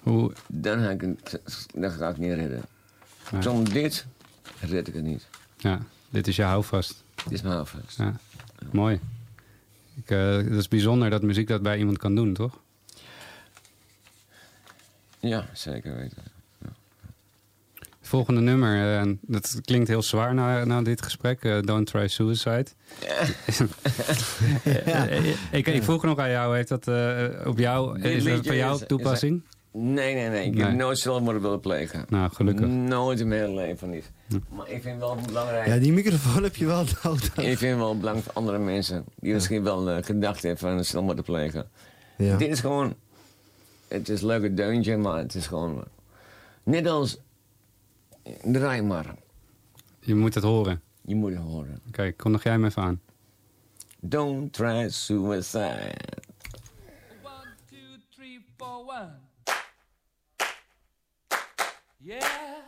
[0.00, 0.32] Hoe...
[0.48, 1.40] Dan ga ik het,
[1.74, 2.62] dan ga ik niet redden.
[3.30, 3.42] Ja.
[3.42, 4.06] Zonder dit
[4.60, 5.26] red ik het niet.
[5.56, 5.78] Ja,
[6.10, 7.02] dit is je houvast.
[7.24, 7.96] Dit is mijn houvast.
[7.98, 8.16] Ja,
[8.72, 9.00] mooi.
[9.96, 12.58] Ik, eh, het is bijzonder dat muziek dat bij iemand kan doen, toch?
[15.20, 16.22] Ja, zeker weten.
[18.02, 21.44] Volgende nummer, eh, dat klinkt heel zwaar na, na dit gesprek.
[21.44, 22.66] eh, Don't Try Suicide.
[24.64, 25.26] Eh,
[25.58, 28.54] ik, ik vroeg nog aan jou, heeft dat eh, op jou, Dit is dat voor
[28.54, 29.42] jou is- is- toepassing?
[29.72, 30.46] Nee, nee, nee.
[30.46, 30.64] Ik Nee.
[30.64, 32.04] heb nooit zelfmoord willen plegen.
[32.08, 32.66] Nou, gelukkig.
[32.66, 34.10] Nooit in mijn hele leven niet.
[34.48, 35.66] Maar ik vind wel belangrijk...
[35.66, 37.36] Ja, die microfoon heb je wel nodig.
[37.36, 41.16] Ik vind wel belangrijk voor andere mensen die misschien wel eh, gedacht hebben van zelfmoord
[41.16, 41.70] te plegen.
[42.16, 42.36] Ja.
[42.36, 42.94] Dit is gewoon...
[43.88, 45.84] Het is een leuke deuntje, maar het is gewoon...
[46.62, 47.18] Net als...
[48.42, 49.14] Draai maar.
[50.00, 50.80] Je moet het horen.
[51.00, 51.80] Je moet het horen.
[51.88, 53.00] Oké, kondig jij me even aan.
[54.00, 55.94] Don't try suicide.
[58.10, 59.10] three, four, one.
[62.02, 62.59] Yeah.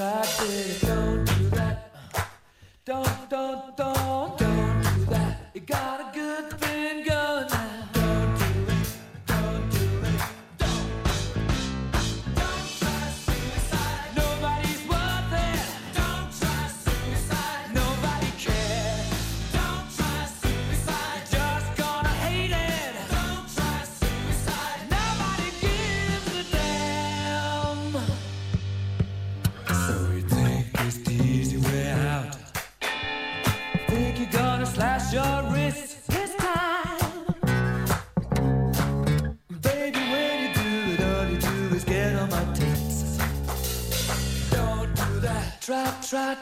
[0.00, 0.80] Don't.
[0.80, 1.92] Don't do that.
[2.86, 3.89] Don't, don't, don't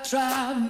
[0.04, 0.68] Try,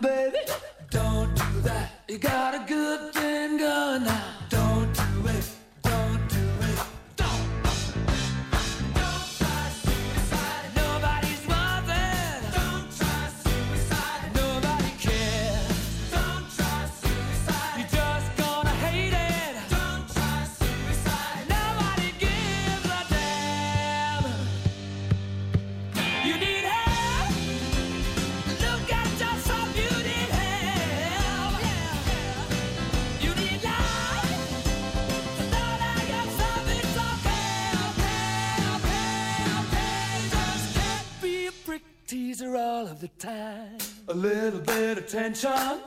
[45.28, 45.80] tension.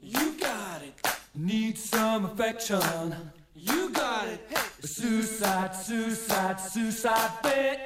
[0.00, 0.94] You got it.
[1.34, 3.14] Need some affection.
[3.54, 4.40] You got it.
[4.82, 7.80] Suicide, suicide, suicide bit.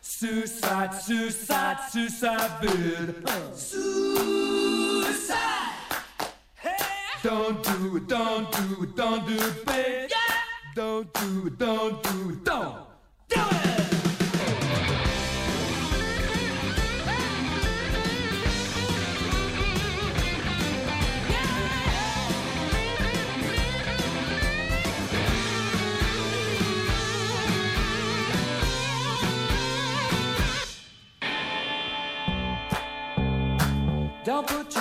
[0.00, 3.28] Suicide, suicide, suicide bit.
[3.54, 5.38] Suicide.
[7.22, 10.10] Don't do it, don't do it, don't do it, babe.
[10.74, 12.17] Don't do it, don't do it,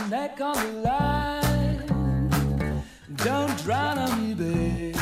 [0.10, 1.82] neck on the line.
[3.16, 4.97] Don't drown on me, babe.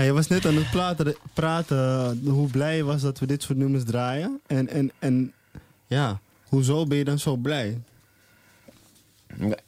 [0.00, 3.42] Ja, je was net aan het praten, praten hoe blij je was dat we dit
[3.42, 4.40] soort nummers draaien.
[4.46, 5.32] En, en, en
[5.86, 7.78] ja, hoezo ben je dan zo blij?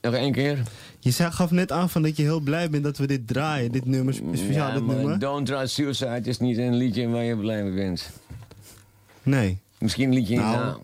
[0.00, 0.62] Nog één keer?
[0.98, 3.72] Je zei, gaf net aan van dat je heel blij bent dat we dit draaien,
[3.72, 5.18] dit nummer, speciaal Ja, dit nummer.
[5.18, 8.10] Don't Try Suicide is niet een liedje waar je blij mee bent.
[9.22, 9.58] Nee.
[9.78, 10.80] Misschien een liedje in Nou, nou.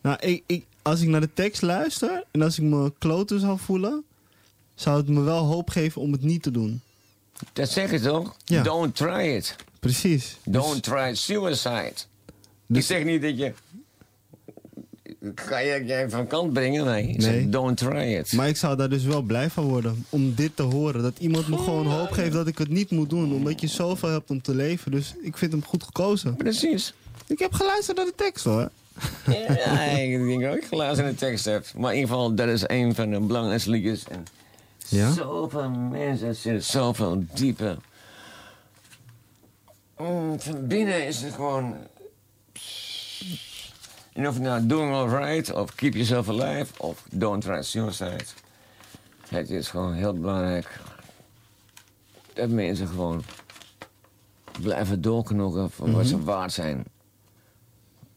[0.00, 3.58] Nou, ik, ik, als ik naar de tekst luister en als ik me kloten zou
[3.58, 4.04] voelen,
[4.74, 6.80] zou het me wel hoop geven om het niet te doen.
[7.52, 8.36] Dat zeg je toch?
[8.44, 8.62] Ja.
[8.62, 9.56] Don't try it.
[9.80, 10.36] Precies.
[10.44, 11.94] Don't try suicide.
[12.68, 13.52] Ik zeg niet dat je...
[15.34, 16.84] Ga je jij van kant brengen?
[16.84, 17.08] Nee.
[17.08, 18.32] Ik zeg, don't try it.
[18.32, 20.04] Maar ik zou daar dus wel blij van worden.
[20.08, 21.02] Om dit te horen.
[21.02, 23.32] Dat iemand me gewoon hoop geeft dat ik het niet moet doen.
[23.32, 24.90] Omdat je zoveel hebt om te leven.
[24.90, 26.36] Dus ik vind hem goed gekozen.
[26.36, 26.94] Precies.
[27.26, 28.70] Ik heb geluisterd naar de tekst hoor.
[29.26, 31.74] Ja, ik denk ook dat je laatst in de tekst hebt.
[31.76, 34.04] Maar in ieder geval, dat is een van de belangrijkste liedjes.
[34.08, 34.26] En
[34.88, 35.12] Ja?
[35.12, 37.76] Zoveel mensen zitten zoveel dieper.
[39.98, 41.76] Mm, van binnen is het gewoon...
[44.12, 48.24] En of je nou doing alright, of keep yourself alive, of don't try suicide.
[49.28, 50.80] Het is gewoon heel belangrijk
[52.32, 53.22] dat mensen gewoon
[54.60, 56.24] blijven doorknokken voor wat ze Mhm.
[56.24, 56.84] waard zijn.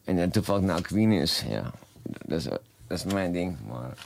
[0.04, 1.72] En dat toevallig nou Queen is, ja,
[2.04, 3.58] dat is, dat is mijn ding.
[3.68, 4.06] Maar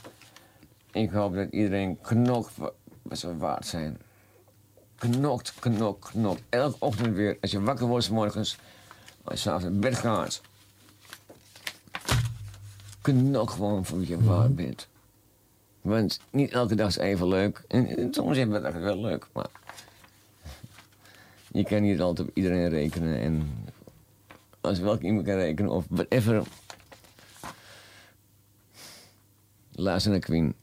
[0.96, 2.72] ik hoop dat iedereen knokt wa-
[3.02, 4.00] wat ze waard zijn.
[4.98, 6.42] Knokt, knokt, knokt.
[6.48, 8.58] Elke ochtend weer, als je wakker wordt 's morgens,
[9.24, 10.40] als je s'avonds naar bed gaat.
[13.02, 14.88] Knok gewoon voor wie je waard bent.
[15.80, 17.64] Want niet elke dag is even leuk.
[17.68, 19.48] En, soms is het wel leuk, maar...
[21.52, 23.20] Je kan niet altijd op iedereen rekenen.
[23.20, 23.64] En
[24.60, 26.42] als welke iemand kan rekenen of whatever...
[29.72, 30.54] Luister naar Queen.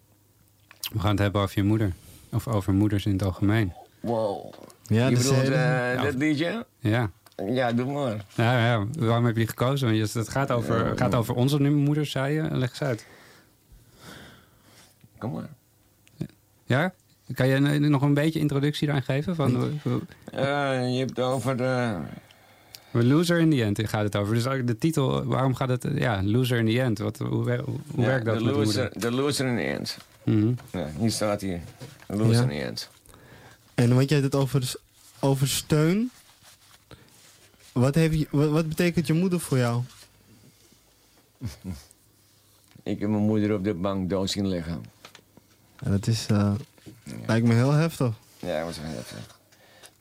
[0.93, 1.93] We gaan het hebben over je moeder.
[2.31, 3.73] Of over moeders in het algemeen.
[3.99, 4.53] Wow.
[4.83, 6.01] Ja, je bedoelt hele- eh, Ja.
[6.03, 6.65] dat liedje?
[6.79, 7.09] Ja.
[7.47, 8.25] Ja, doe maar.
[8.35, 8.85] Ja, ja.
[8.99, 9.97] Waarom heb je die gekozen?
[9.97, 10.95] Want het gaat over, Ja.
[10.95, 12.41] gaat over onze moeders, zei je.
[12.57, 13.05] Leg eens uit.
[15.17, 15.49] Kom maar.
[16.65, 16.93] Ja?
[17.33, 19.35] Kan je nog een beetje introductie daaraan geven?
[19.35, 19.79] Van,
[20.31, 20.41] Eh,
[20.93, 21.95] je hebt het over de...
[22.93, 24.33] Loser in the End gaat het over.
[24.33, 25.87] Dus ook de titel, waarom gaat het...
[25.95, 26.99] Ja, Loser in the End.
[26.99, 27.45] Wat, hoe hoe
[27.95, 29.97] Ja, werkt dat de loser, de loser in the end.
[30.23, 30.53] Mhm.
[30.71, 31.59] Ja, hier staat hier.
[32.07, 32.41] Loser Ja.
[32.41, 32.89] in the end.
[33.75, 34.73] En want jij het over,
[35.19, 36.11] over steun.
[37.71, 39.81] Wat, heeft je, wat, wat betekent je moeder voor jou?
[42.83, 44.85] Ik heb mijn moeder op de bank dood zien liggen.
[45.79, 46.53] Ja, dat is, eh,
[47.27, 48.13] lijkt me heel heftig.
[48.39, 49.39] Ja, dat was heel heftig.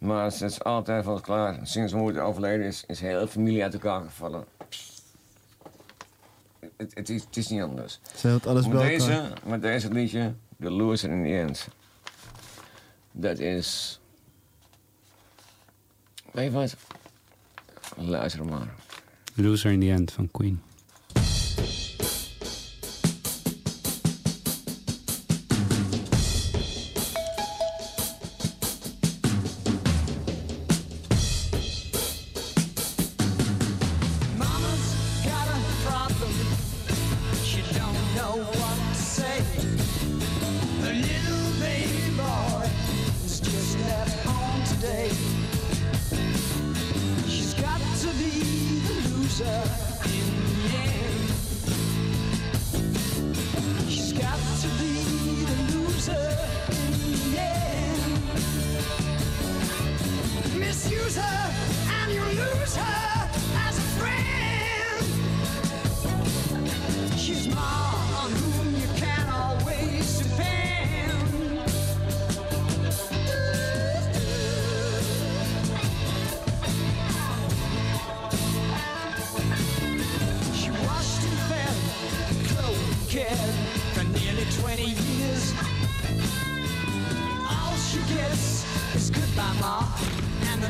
[0.02, 1.58] Maar ze is altijd wel klaar.
[1.62, 4.44] Sinds mijn moeder overleden is, is heel de familie uit elkaar gevallen.
[6.76, 8.00] Het, het, is, het is niet anders.
[8.16, 9.38] Ze houdt alles met bij deze, elkaar.
[9.44, 11.68] met deze liedje, The Loser in the End.
[13.12, 14.00] Dat is...
[16.32, 16.76] Weet je wat?
[17.96, 18.74] Luister maar.
[19.34, 20.62] Loser in the End van Queen.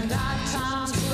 [0.03, 1.12] and at times.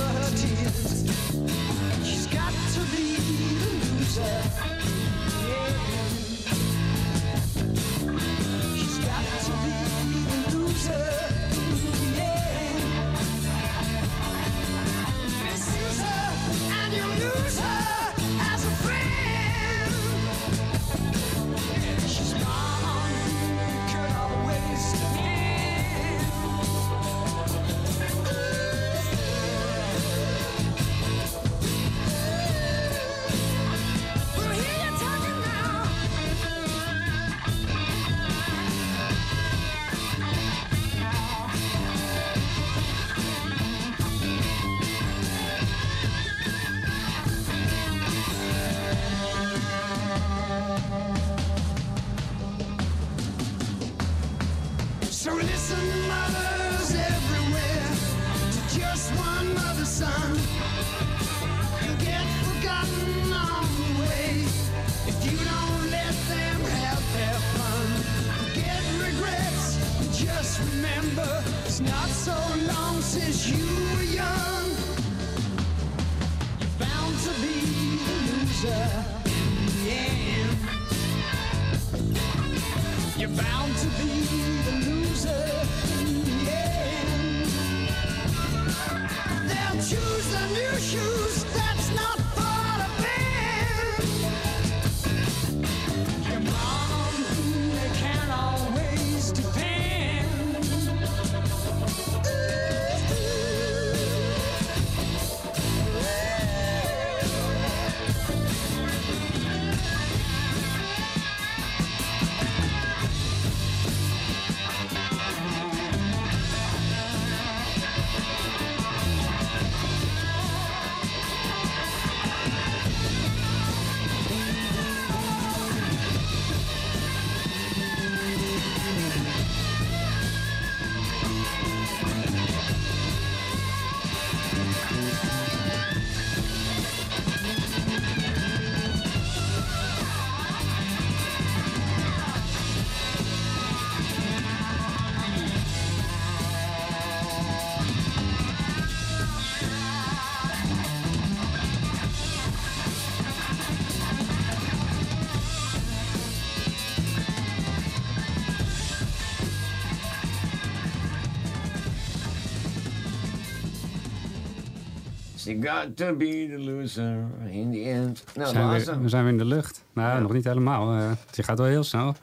[165.49, 168.25] She got to be the loser in the end.
[168.35, 169.85] Nou, zijn we, we zijn weer in de lucht.
[169.93, 170.93] Nou, nog niet helemaal.
[170.93, 172.15] eh je gaat wel heel snel.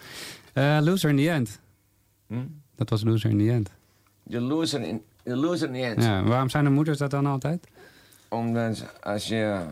[0.53, 1.59] Eh, loser in the end.
[2.27, 2.45] Hm?
[2.75, 3.71] Dat was loser in the end.
[4.29, 6.03] The loser in, the loser in the end.
[6.03, 7.67] Ja, waarom zijn de moeders dat dan altijd?
[8.29, 9.65] Omdat als je...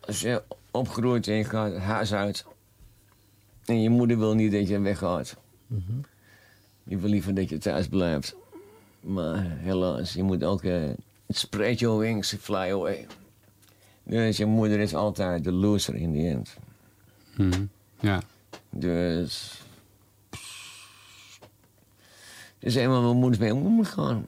[0.00, 2.44] Als je opgroeit en je gaat het huis uit...
[3.64, 5.36] en je moeder wil niet dat je weggaat.
[6.84, 8.36] Je wil liever dat je thuis blijft.
[9.06, 10.62] Maar helaas, je moet ook...
[10.62, 10.90] eh,
[11.28, 13.06] spread your wings, fly away.
[14.02, 16.56] Dus je moeder is altijd de loser in the end.
[17.36, 17.64] Mhm.
[18.00, 18.22] Ja.
[18.70, 19.60] Dus...
[22.58, 24.26] Het is eenmaal mijn moeders mee om moet gaan.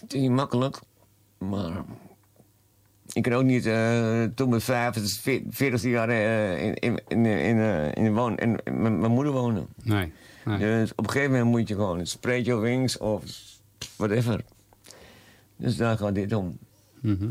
[0.00, 0.80] Het is niet makkelijk,
[1.38, 1.84] maar...
[3.12, 8.04] Ik kan ook niet eh, toen mijn 45 jaar eh, in, in, in, in, eh,
[8.04, 9.66] in, woon, in, mijn moeder wonen.
[9.82, 10.12] Nee.
[10.44, 10.58] nee.
[10.58, 13.22] Dus op een gegeven moment moet je gewoon spread your wings of
[13.96, 14.44] whatever.
[15.56, 16.58] Dus daar gaat dit om.
[17.00, 17.30] Mhm.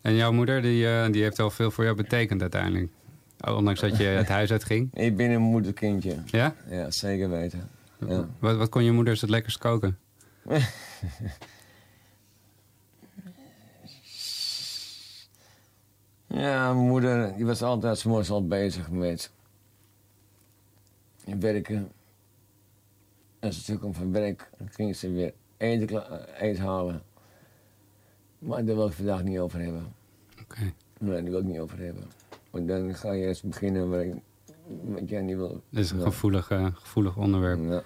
[0.00, 2.90] En jouw moeder, die, eh, die heeft wel veel voor jou betekend uiteindelijk.
[3.46, 4.94] Ondanks dat je het huis uit ging.
[4.94, 6.16] Ik ben een moederkindje.
[6.26, 6.54] Ja?
[6.68, 7.68] Ja, zeker weten.
[8.08, 8.28] Ja.
[8.38, 9.98] Wat, wat kon je moeder het lekkerst koken?
[16.32, 19.30] Ja, mijn moeder die was altijd 's morgens al bezig met
[21.24, 21.92] werken.
[23.40, 25.88] Als ze terugkwam van werk, dan ging ze weer eten,
[26.38, 27.02] eh, eten halen.
[28.38, 29.92] Maar daar wil ik vandaag niet over hebben.
[30.42, 30.60] Oké.
[30.98, 32.04] Nee, daar wil ik niet over hebben.
[32.50, 34.14] Want dan ga je eens beginnen waar ik,
[34.84, 35.62] wat jij niet wil.
[35.70, 36.02] Is een Ja.
[36.04, 37.60] gevoelig, eh, gevoelig onderwerp.
[37.68, 37.82] Ja.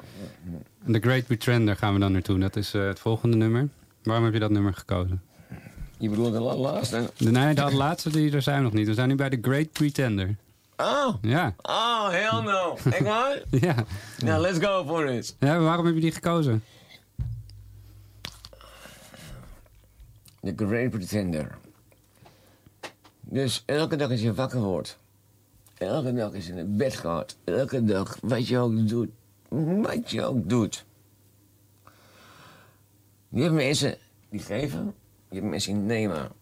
[0.93, 2.39] The Great Pretender gaan we dan naartoe.
[2.39, 3.68] Dat is eh, het volgende nummer.
[4.03, 5.22] Waarom heb je dat nummer gekozen?
[5.99, 7.11] Je bedoelt de la- laatste?
[7.16, 8.87] De, nee, de laatste die, daar zijn we nog niet.
[8.87, 10.37] We zijn nu bij The Great Pretender.
[10.77, 11.14] Oh!
[11.22, 11.55] Ja.
[11.62, 12.77] Oh, hell no.
[12.85, 13.43] Echt waar?
[13.66, 13.75] Ja.
[14.25, 15.37] Nou, let's go for it.
[15.41, 15.59] ja.
[15.59, 16.62] Waarom heb je die gekozen?
[20.45, 21.59] The Great Pretender.
[23.20, 24.99] Dus elke dag als je wakker wordt,
[25.74, 29.11] elke dag als je naar bed gaat, elke dag wat je ook doet,
[29.49, 30.84] wat je ook doet,
[33.34, 34.95] Je hebt mensen die geven,
[35.28, 36.32] je hebt mensen die nemen.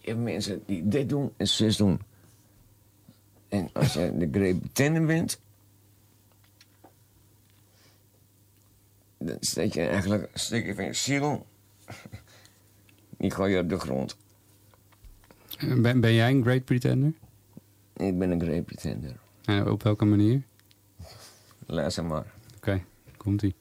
[0.00, 2.00] Je hebt mensen die dit doen en zus doen.
[3.48, 5.40] En als je de great pretender bent...
[9.18, 11.46] dan steek je eigenlijk een stukje van je ziel...
[13.18, 14.16] die gooi je op de grond.
[15.76, 17.12] Ben, ben jij een great pretender?
[17.96, 19.16] Ik ben een great pretender.
[19.44, 20.42] En op welke manier?
[21.66, 22.26] Luister maar.
[22.56, 22.82] Oké,
[23.16, 23.54] komt-ie.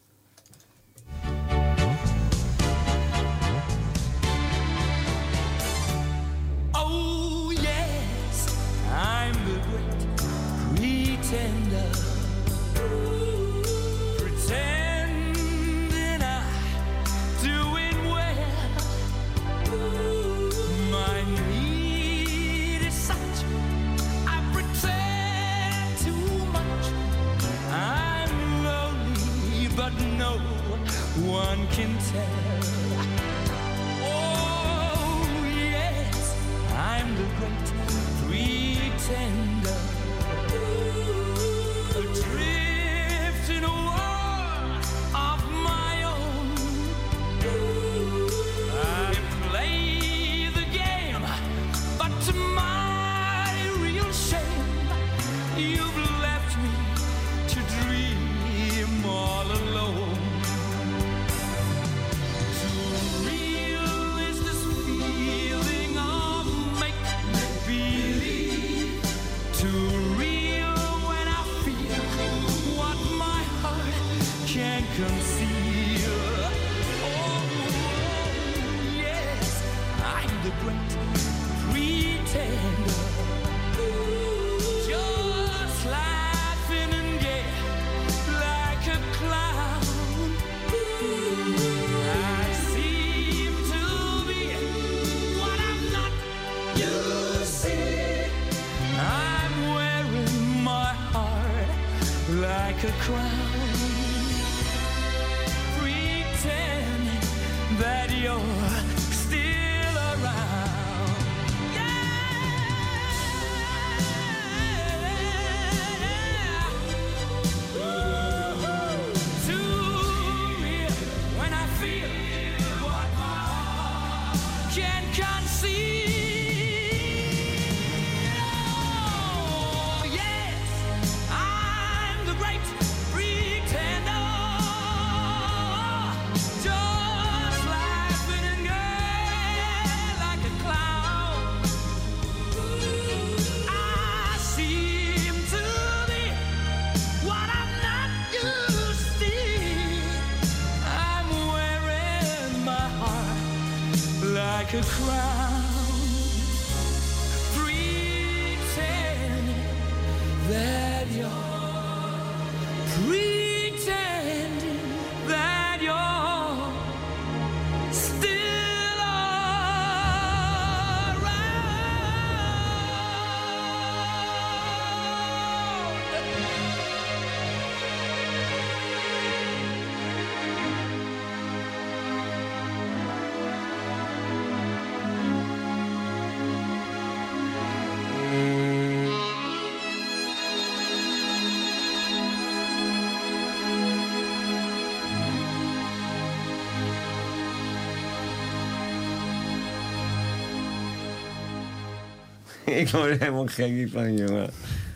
[202.82, 204.50] Ik word helemaal gek van, jongen.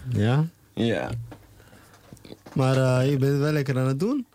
[0.09, 0.45] Ja?
[0.73, 1.09] Ja.
[2.53, 4.25] Maar eh, je bent het wel lekker aan het doen.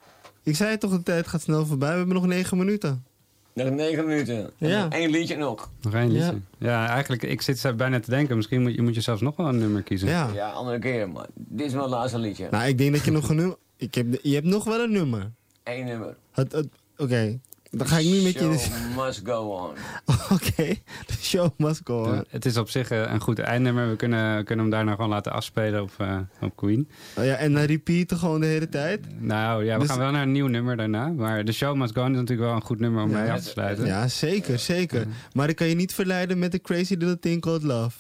[0.43, 1.91] Ik zei toch, de tijd gaat snel voorbij.
[1.91, 3.05] We hebben nog negen minuten.
[3.53, 4.51] Nog negen minuten.
[4.57, 4.87] Ja.
[4.91, 5.71] Eén liedje nog.
[5.81, 6.41] Nog één liedje.
[6.59, 6.69] Ja.
[6.69, 6.89] Ja.
[6.89, 8.37] eigenlijk, ik zit bijna te denken.
[8.37, 10.09] Misschien moet je, moet je zelfs nog wel een nummer kiezen.
[10.09, 10.31] Ja.
[10.35, 12.49] Ja, andere keer, maar dit is mijn laatste liedje.
[12.51, 13.57] Nou, ik denk dat je nog een nummer...
[13.77, 15.31] Ik heb, je hebt nog wel een nummer.
[15.63, 16.17] Eén nummer.
[16.31, 17.39] Het, het, Oké,
[17.77, 18.59] dan ga ik nu met je...
[18.59, 19.71] Show must go on.
[20.37, 20.75] Oké,
[21.07, 22.15] de show must go on.
[22.15, 23.89] Ja, het is op zich eh, een goed eindnummer.
[23.91, 26.89] We kunnen, kunnen hem daarna gewoon laten afspelen op, eh, op Queen.
[27.19, 29.21] Oh ja, en dan repeaten gewoon de hele tijd?
[29.21, 31.09] Nou ja, we Dus- gaan wel naar een nieuw nummer daarna.
[31.09, 33.41] Maar de show must go on is natuurlijk wel een goed nummer om mee af
[33.43, 33.87] te sluiten.
[33.87, 35.07] Ja, zeker, zeker.
[35.33, 37.97] Maar ik kan je niet verleiden met de Crazy Little Thing Called Love.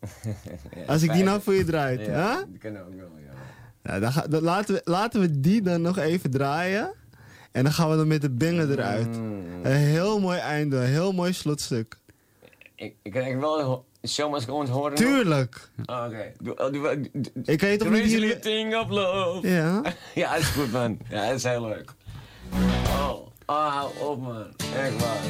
[0.86, 2.12] Als ik die nou voor je draai, hè?
[2.12, 3.32] Ja, die kan ook wel, ja.
[3.82, 6.92] Nou, dan ga, dan laten, we, laten we die dan nog even draaien.
[7.56, 9.18] En dan gaan we dan met de banger eruit.
[9.18, 9.44] Mm.
[9.62, 11.98] Een heel mooi einde, een heel mooi slotstuk.
[12.74, 14.94] Ik, ik krijg wel ho- Show must go on horen.
[14.96, 15.70] Tuurlijk.
[15.84, 16.32] Ah, Oké.
[16.62, 17.10] Oh, doe-
[17.44, 19.48] Ik kan je toch niet hier- thing of love.
[19.48, 19.82] Ja.
[20.14, 20.98] ja, dat is goed man.
[21.08, 21.90] Ja, dat is heel leuk.
[22.86, 23.26] Oh.
[23.44, 24.46] Ah, hou op man.
[24.76, 25.20] Echt waar.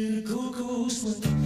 [0.00, 1.39] the cuckoo's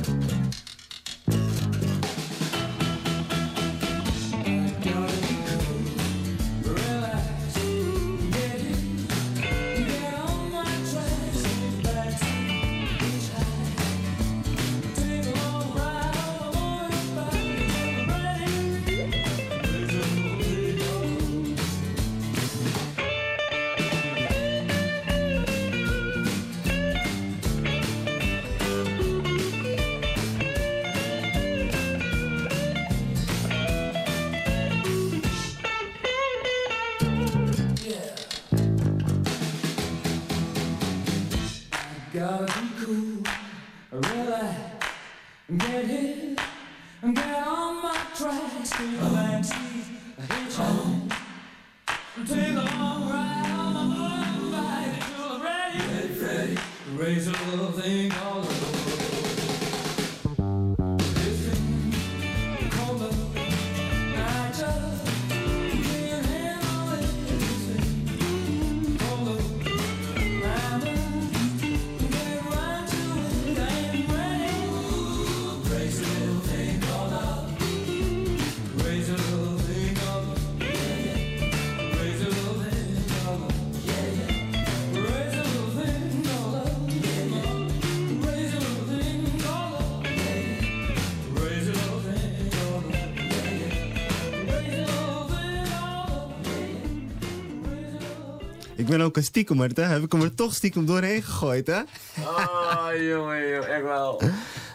[98.85, 99.83] Ik ben ook een stiekem, hè?
[99.83, 101.81] Heb ik hem er toch stiekem doorheen gegooid, hè?
[102.25, 104.23] Ah, jongen, jongen, echt wel.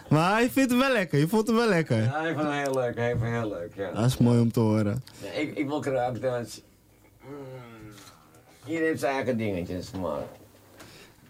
[0.08, 1.18] Maar hij vindt hem wel lekker.
[1.18, 2.02] Je vond hem wel lekker.
[2.02, 3.92] Ja, ik vond het heel leuk, ik vond het heel leuk, ja.
[3.92, 5.02] Dat is mooi om te horen.
[5.22, 6.62] Ja, ik, ik wil graag dat...
[7.28, 7.34] Mm,
[8.66, 10.20] iedereen heeft zijn eigen dingetjes, maar...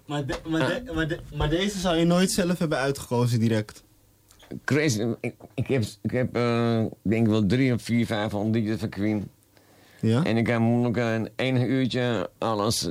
[0.06, 3.82] Maar, de- maar, de- maar, de- maar deze zou je nooit zelf hebben uitgekozen direct.
[4.64, 8.78] Crazy, ik, ik heb, ik heb eh, denk ik wel drie of vier, vijf liedjes
[8.78, 9.30] van Queen.
[10.00, 10.24] Ja?
[10.24, 12.90] En ik kan moeilijk in één uurtje alles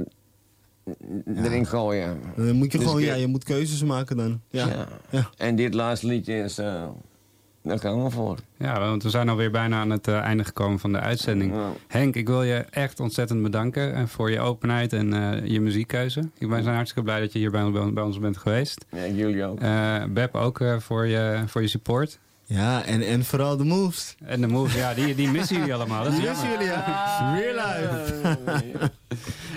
[1.36, 2.18] erin gooien.
[2.36, 4.42] Dan moet je Dus gewoon, ik- ja, je moet keuzes maken dan.
[4.50, 4.68] Ja.
[4.68, 4.88] Ja.
[5.10, 5.30] Ja.
[5.38, 6.58] En dit laatste liedje is...
[6.58, 6.84] eh
[7.64, 8.38] daar gaan we voor.
[8.58, 11.54] Ja, want we zijn alweer bijna aan het eh, einde gekomen van de uitzending.
[11.88, 16.20] Henk, ik wil je echt ontzettend bedanken eh, voor je openheid en eh, je muziekkeuze.
[16.38, 18.86] Ik ben zijn hartstikke blij dat je hier bij, bij ons bent geweest.
[18.92, 19.60] Ja, jullie ook.
[19.60, 22.20] Eh, Beb ook eh, voor, je, voor je support.
[22.50, 24.16] Ja, en, en vooral de moves.
[24.26, 26.04] En de moves, ja, die, die missen jullie allemaal.
[26.04, 27.36] Dat missen jullie, ja.
[27.36, 28.92] Real life.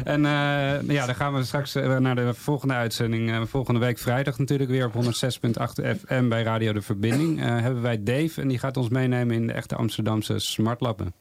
[0.05, 3.31] En eh, ja, dan gaan we straks eh, naar de volgende uitzending.
[3.31, 7.41] Eh, volgende week vrijdag natuurlijk weer op 106.8 FM bij Radio De Verbinding.
[7.41, 11.15] Eh, hebben wij Dave en die gaat ons meenemen in de echte Amsterdamse smartlappen.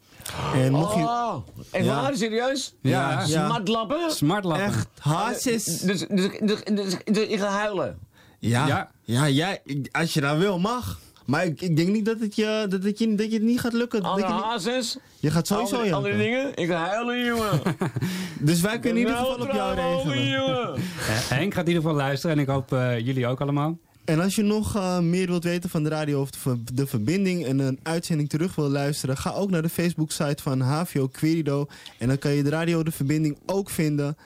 [0.55, 1.01] En mocht je...
[1.01, 1.35] Oh,
[1.71, 2.01] echt Ja.
[2.01, 2.15] waar?
[2.15, 2.73] Serieus?
[2.81, 3.25] Ja.
[3.25, 4.11] Smartlappen?
[4.11, 4.65] Smartlappen.
[4.65, 5.63] Echt, hartjes.
[5.63, 7.97] Dus, dus, dus, dus, dus ik ga huilen.
[8.39, 8.91] Ja, Ja.
[9.01, 9.29] ja.
[9.29, 9.61] jij,
[9.91, 10.99] als je dat wil, mag.
[11.31, 13.59] Maar ik, ik denk niet dat het je, dat het je, dat je het niet
[13.59, 14.01] gaat lukken.
[14.01, 14.97] Dat Andere je, hazes?
[15.19, 16.51] je gaat sowieso andere, andere dingen?
[16.55, 17.61] Ik ga huilen, jongen.
[18.39, 20.29] Dus wij kunnen in ieder geval op jou regelen.
[20.29, 20.73] jongen.
[21.09, 23.77] Eh, Henk gaat in ieder geval luisteren en ik hoop eh, jullie ook allemaal.
[24.05, 26.87] En als je nog eh, meer wilt weten van de radio of de, ver- de
[26.87, 31.65] verbinding en een uitzending terug wil luisteren, ga ook naar de Facebook-site van HVO Querido.
[31.97, 34.17] En dan kan je de radio de verbinding ook vinden.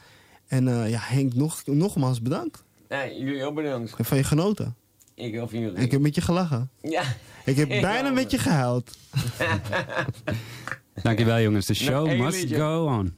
[0.48, 2.64] En eh, ja, Henk, nog, nogmaals bedankt.
[2.90, 3.92] Nee, jullie ook bedankt.
[3.92, 4.76] Ik heb van je genoten.
[5.16, 5.78] Ik van jullie.
[5.78, 6.70] Ik heb met je gelachen.
[6.82, 7.04] Ja.
[7.46, 8.98] Ik heb bijna met je gehuild.
[11.04, 12.56] Dankjewel jongens, de show must liedje.
[12.56, 13.14] go on.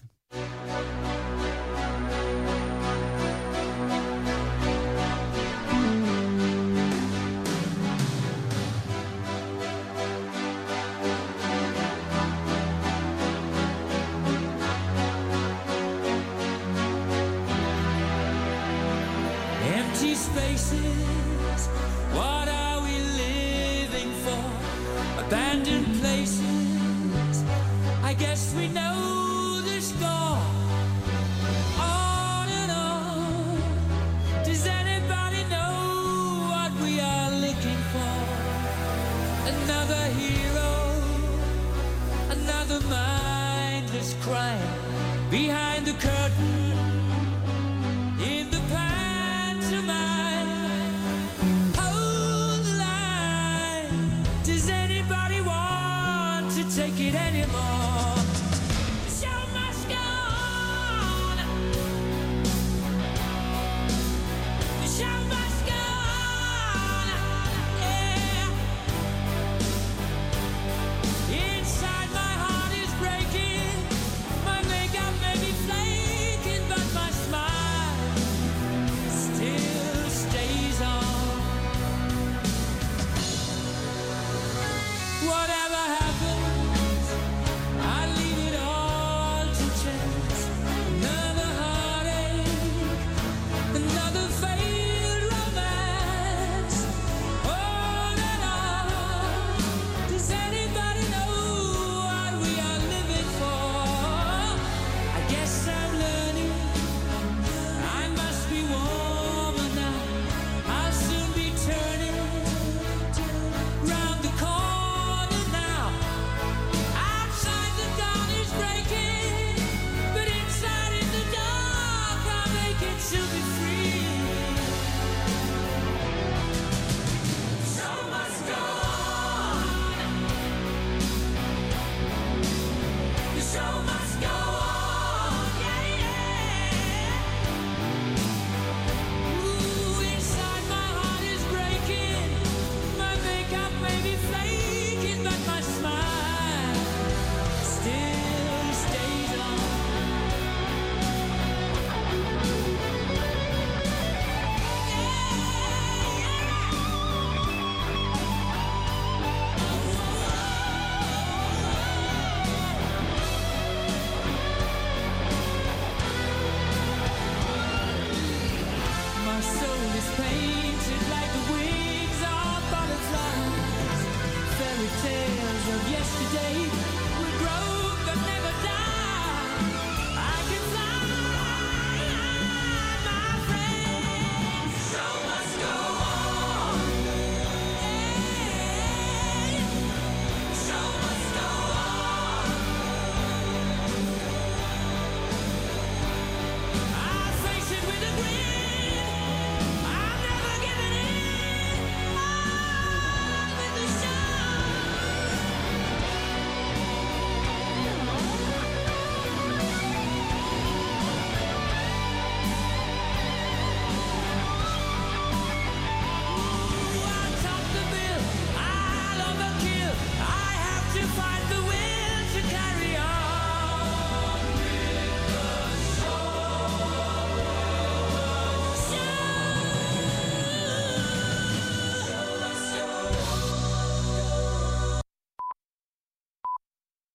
[19.76, 21.26] Empty spaces,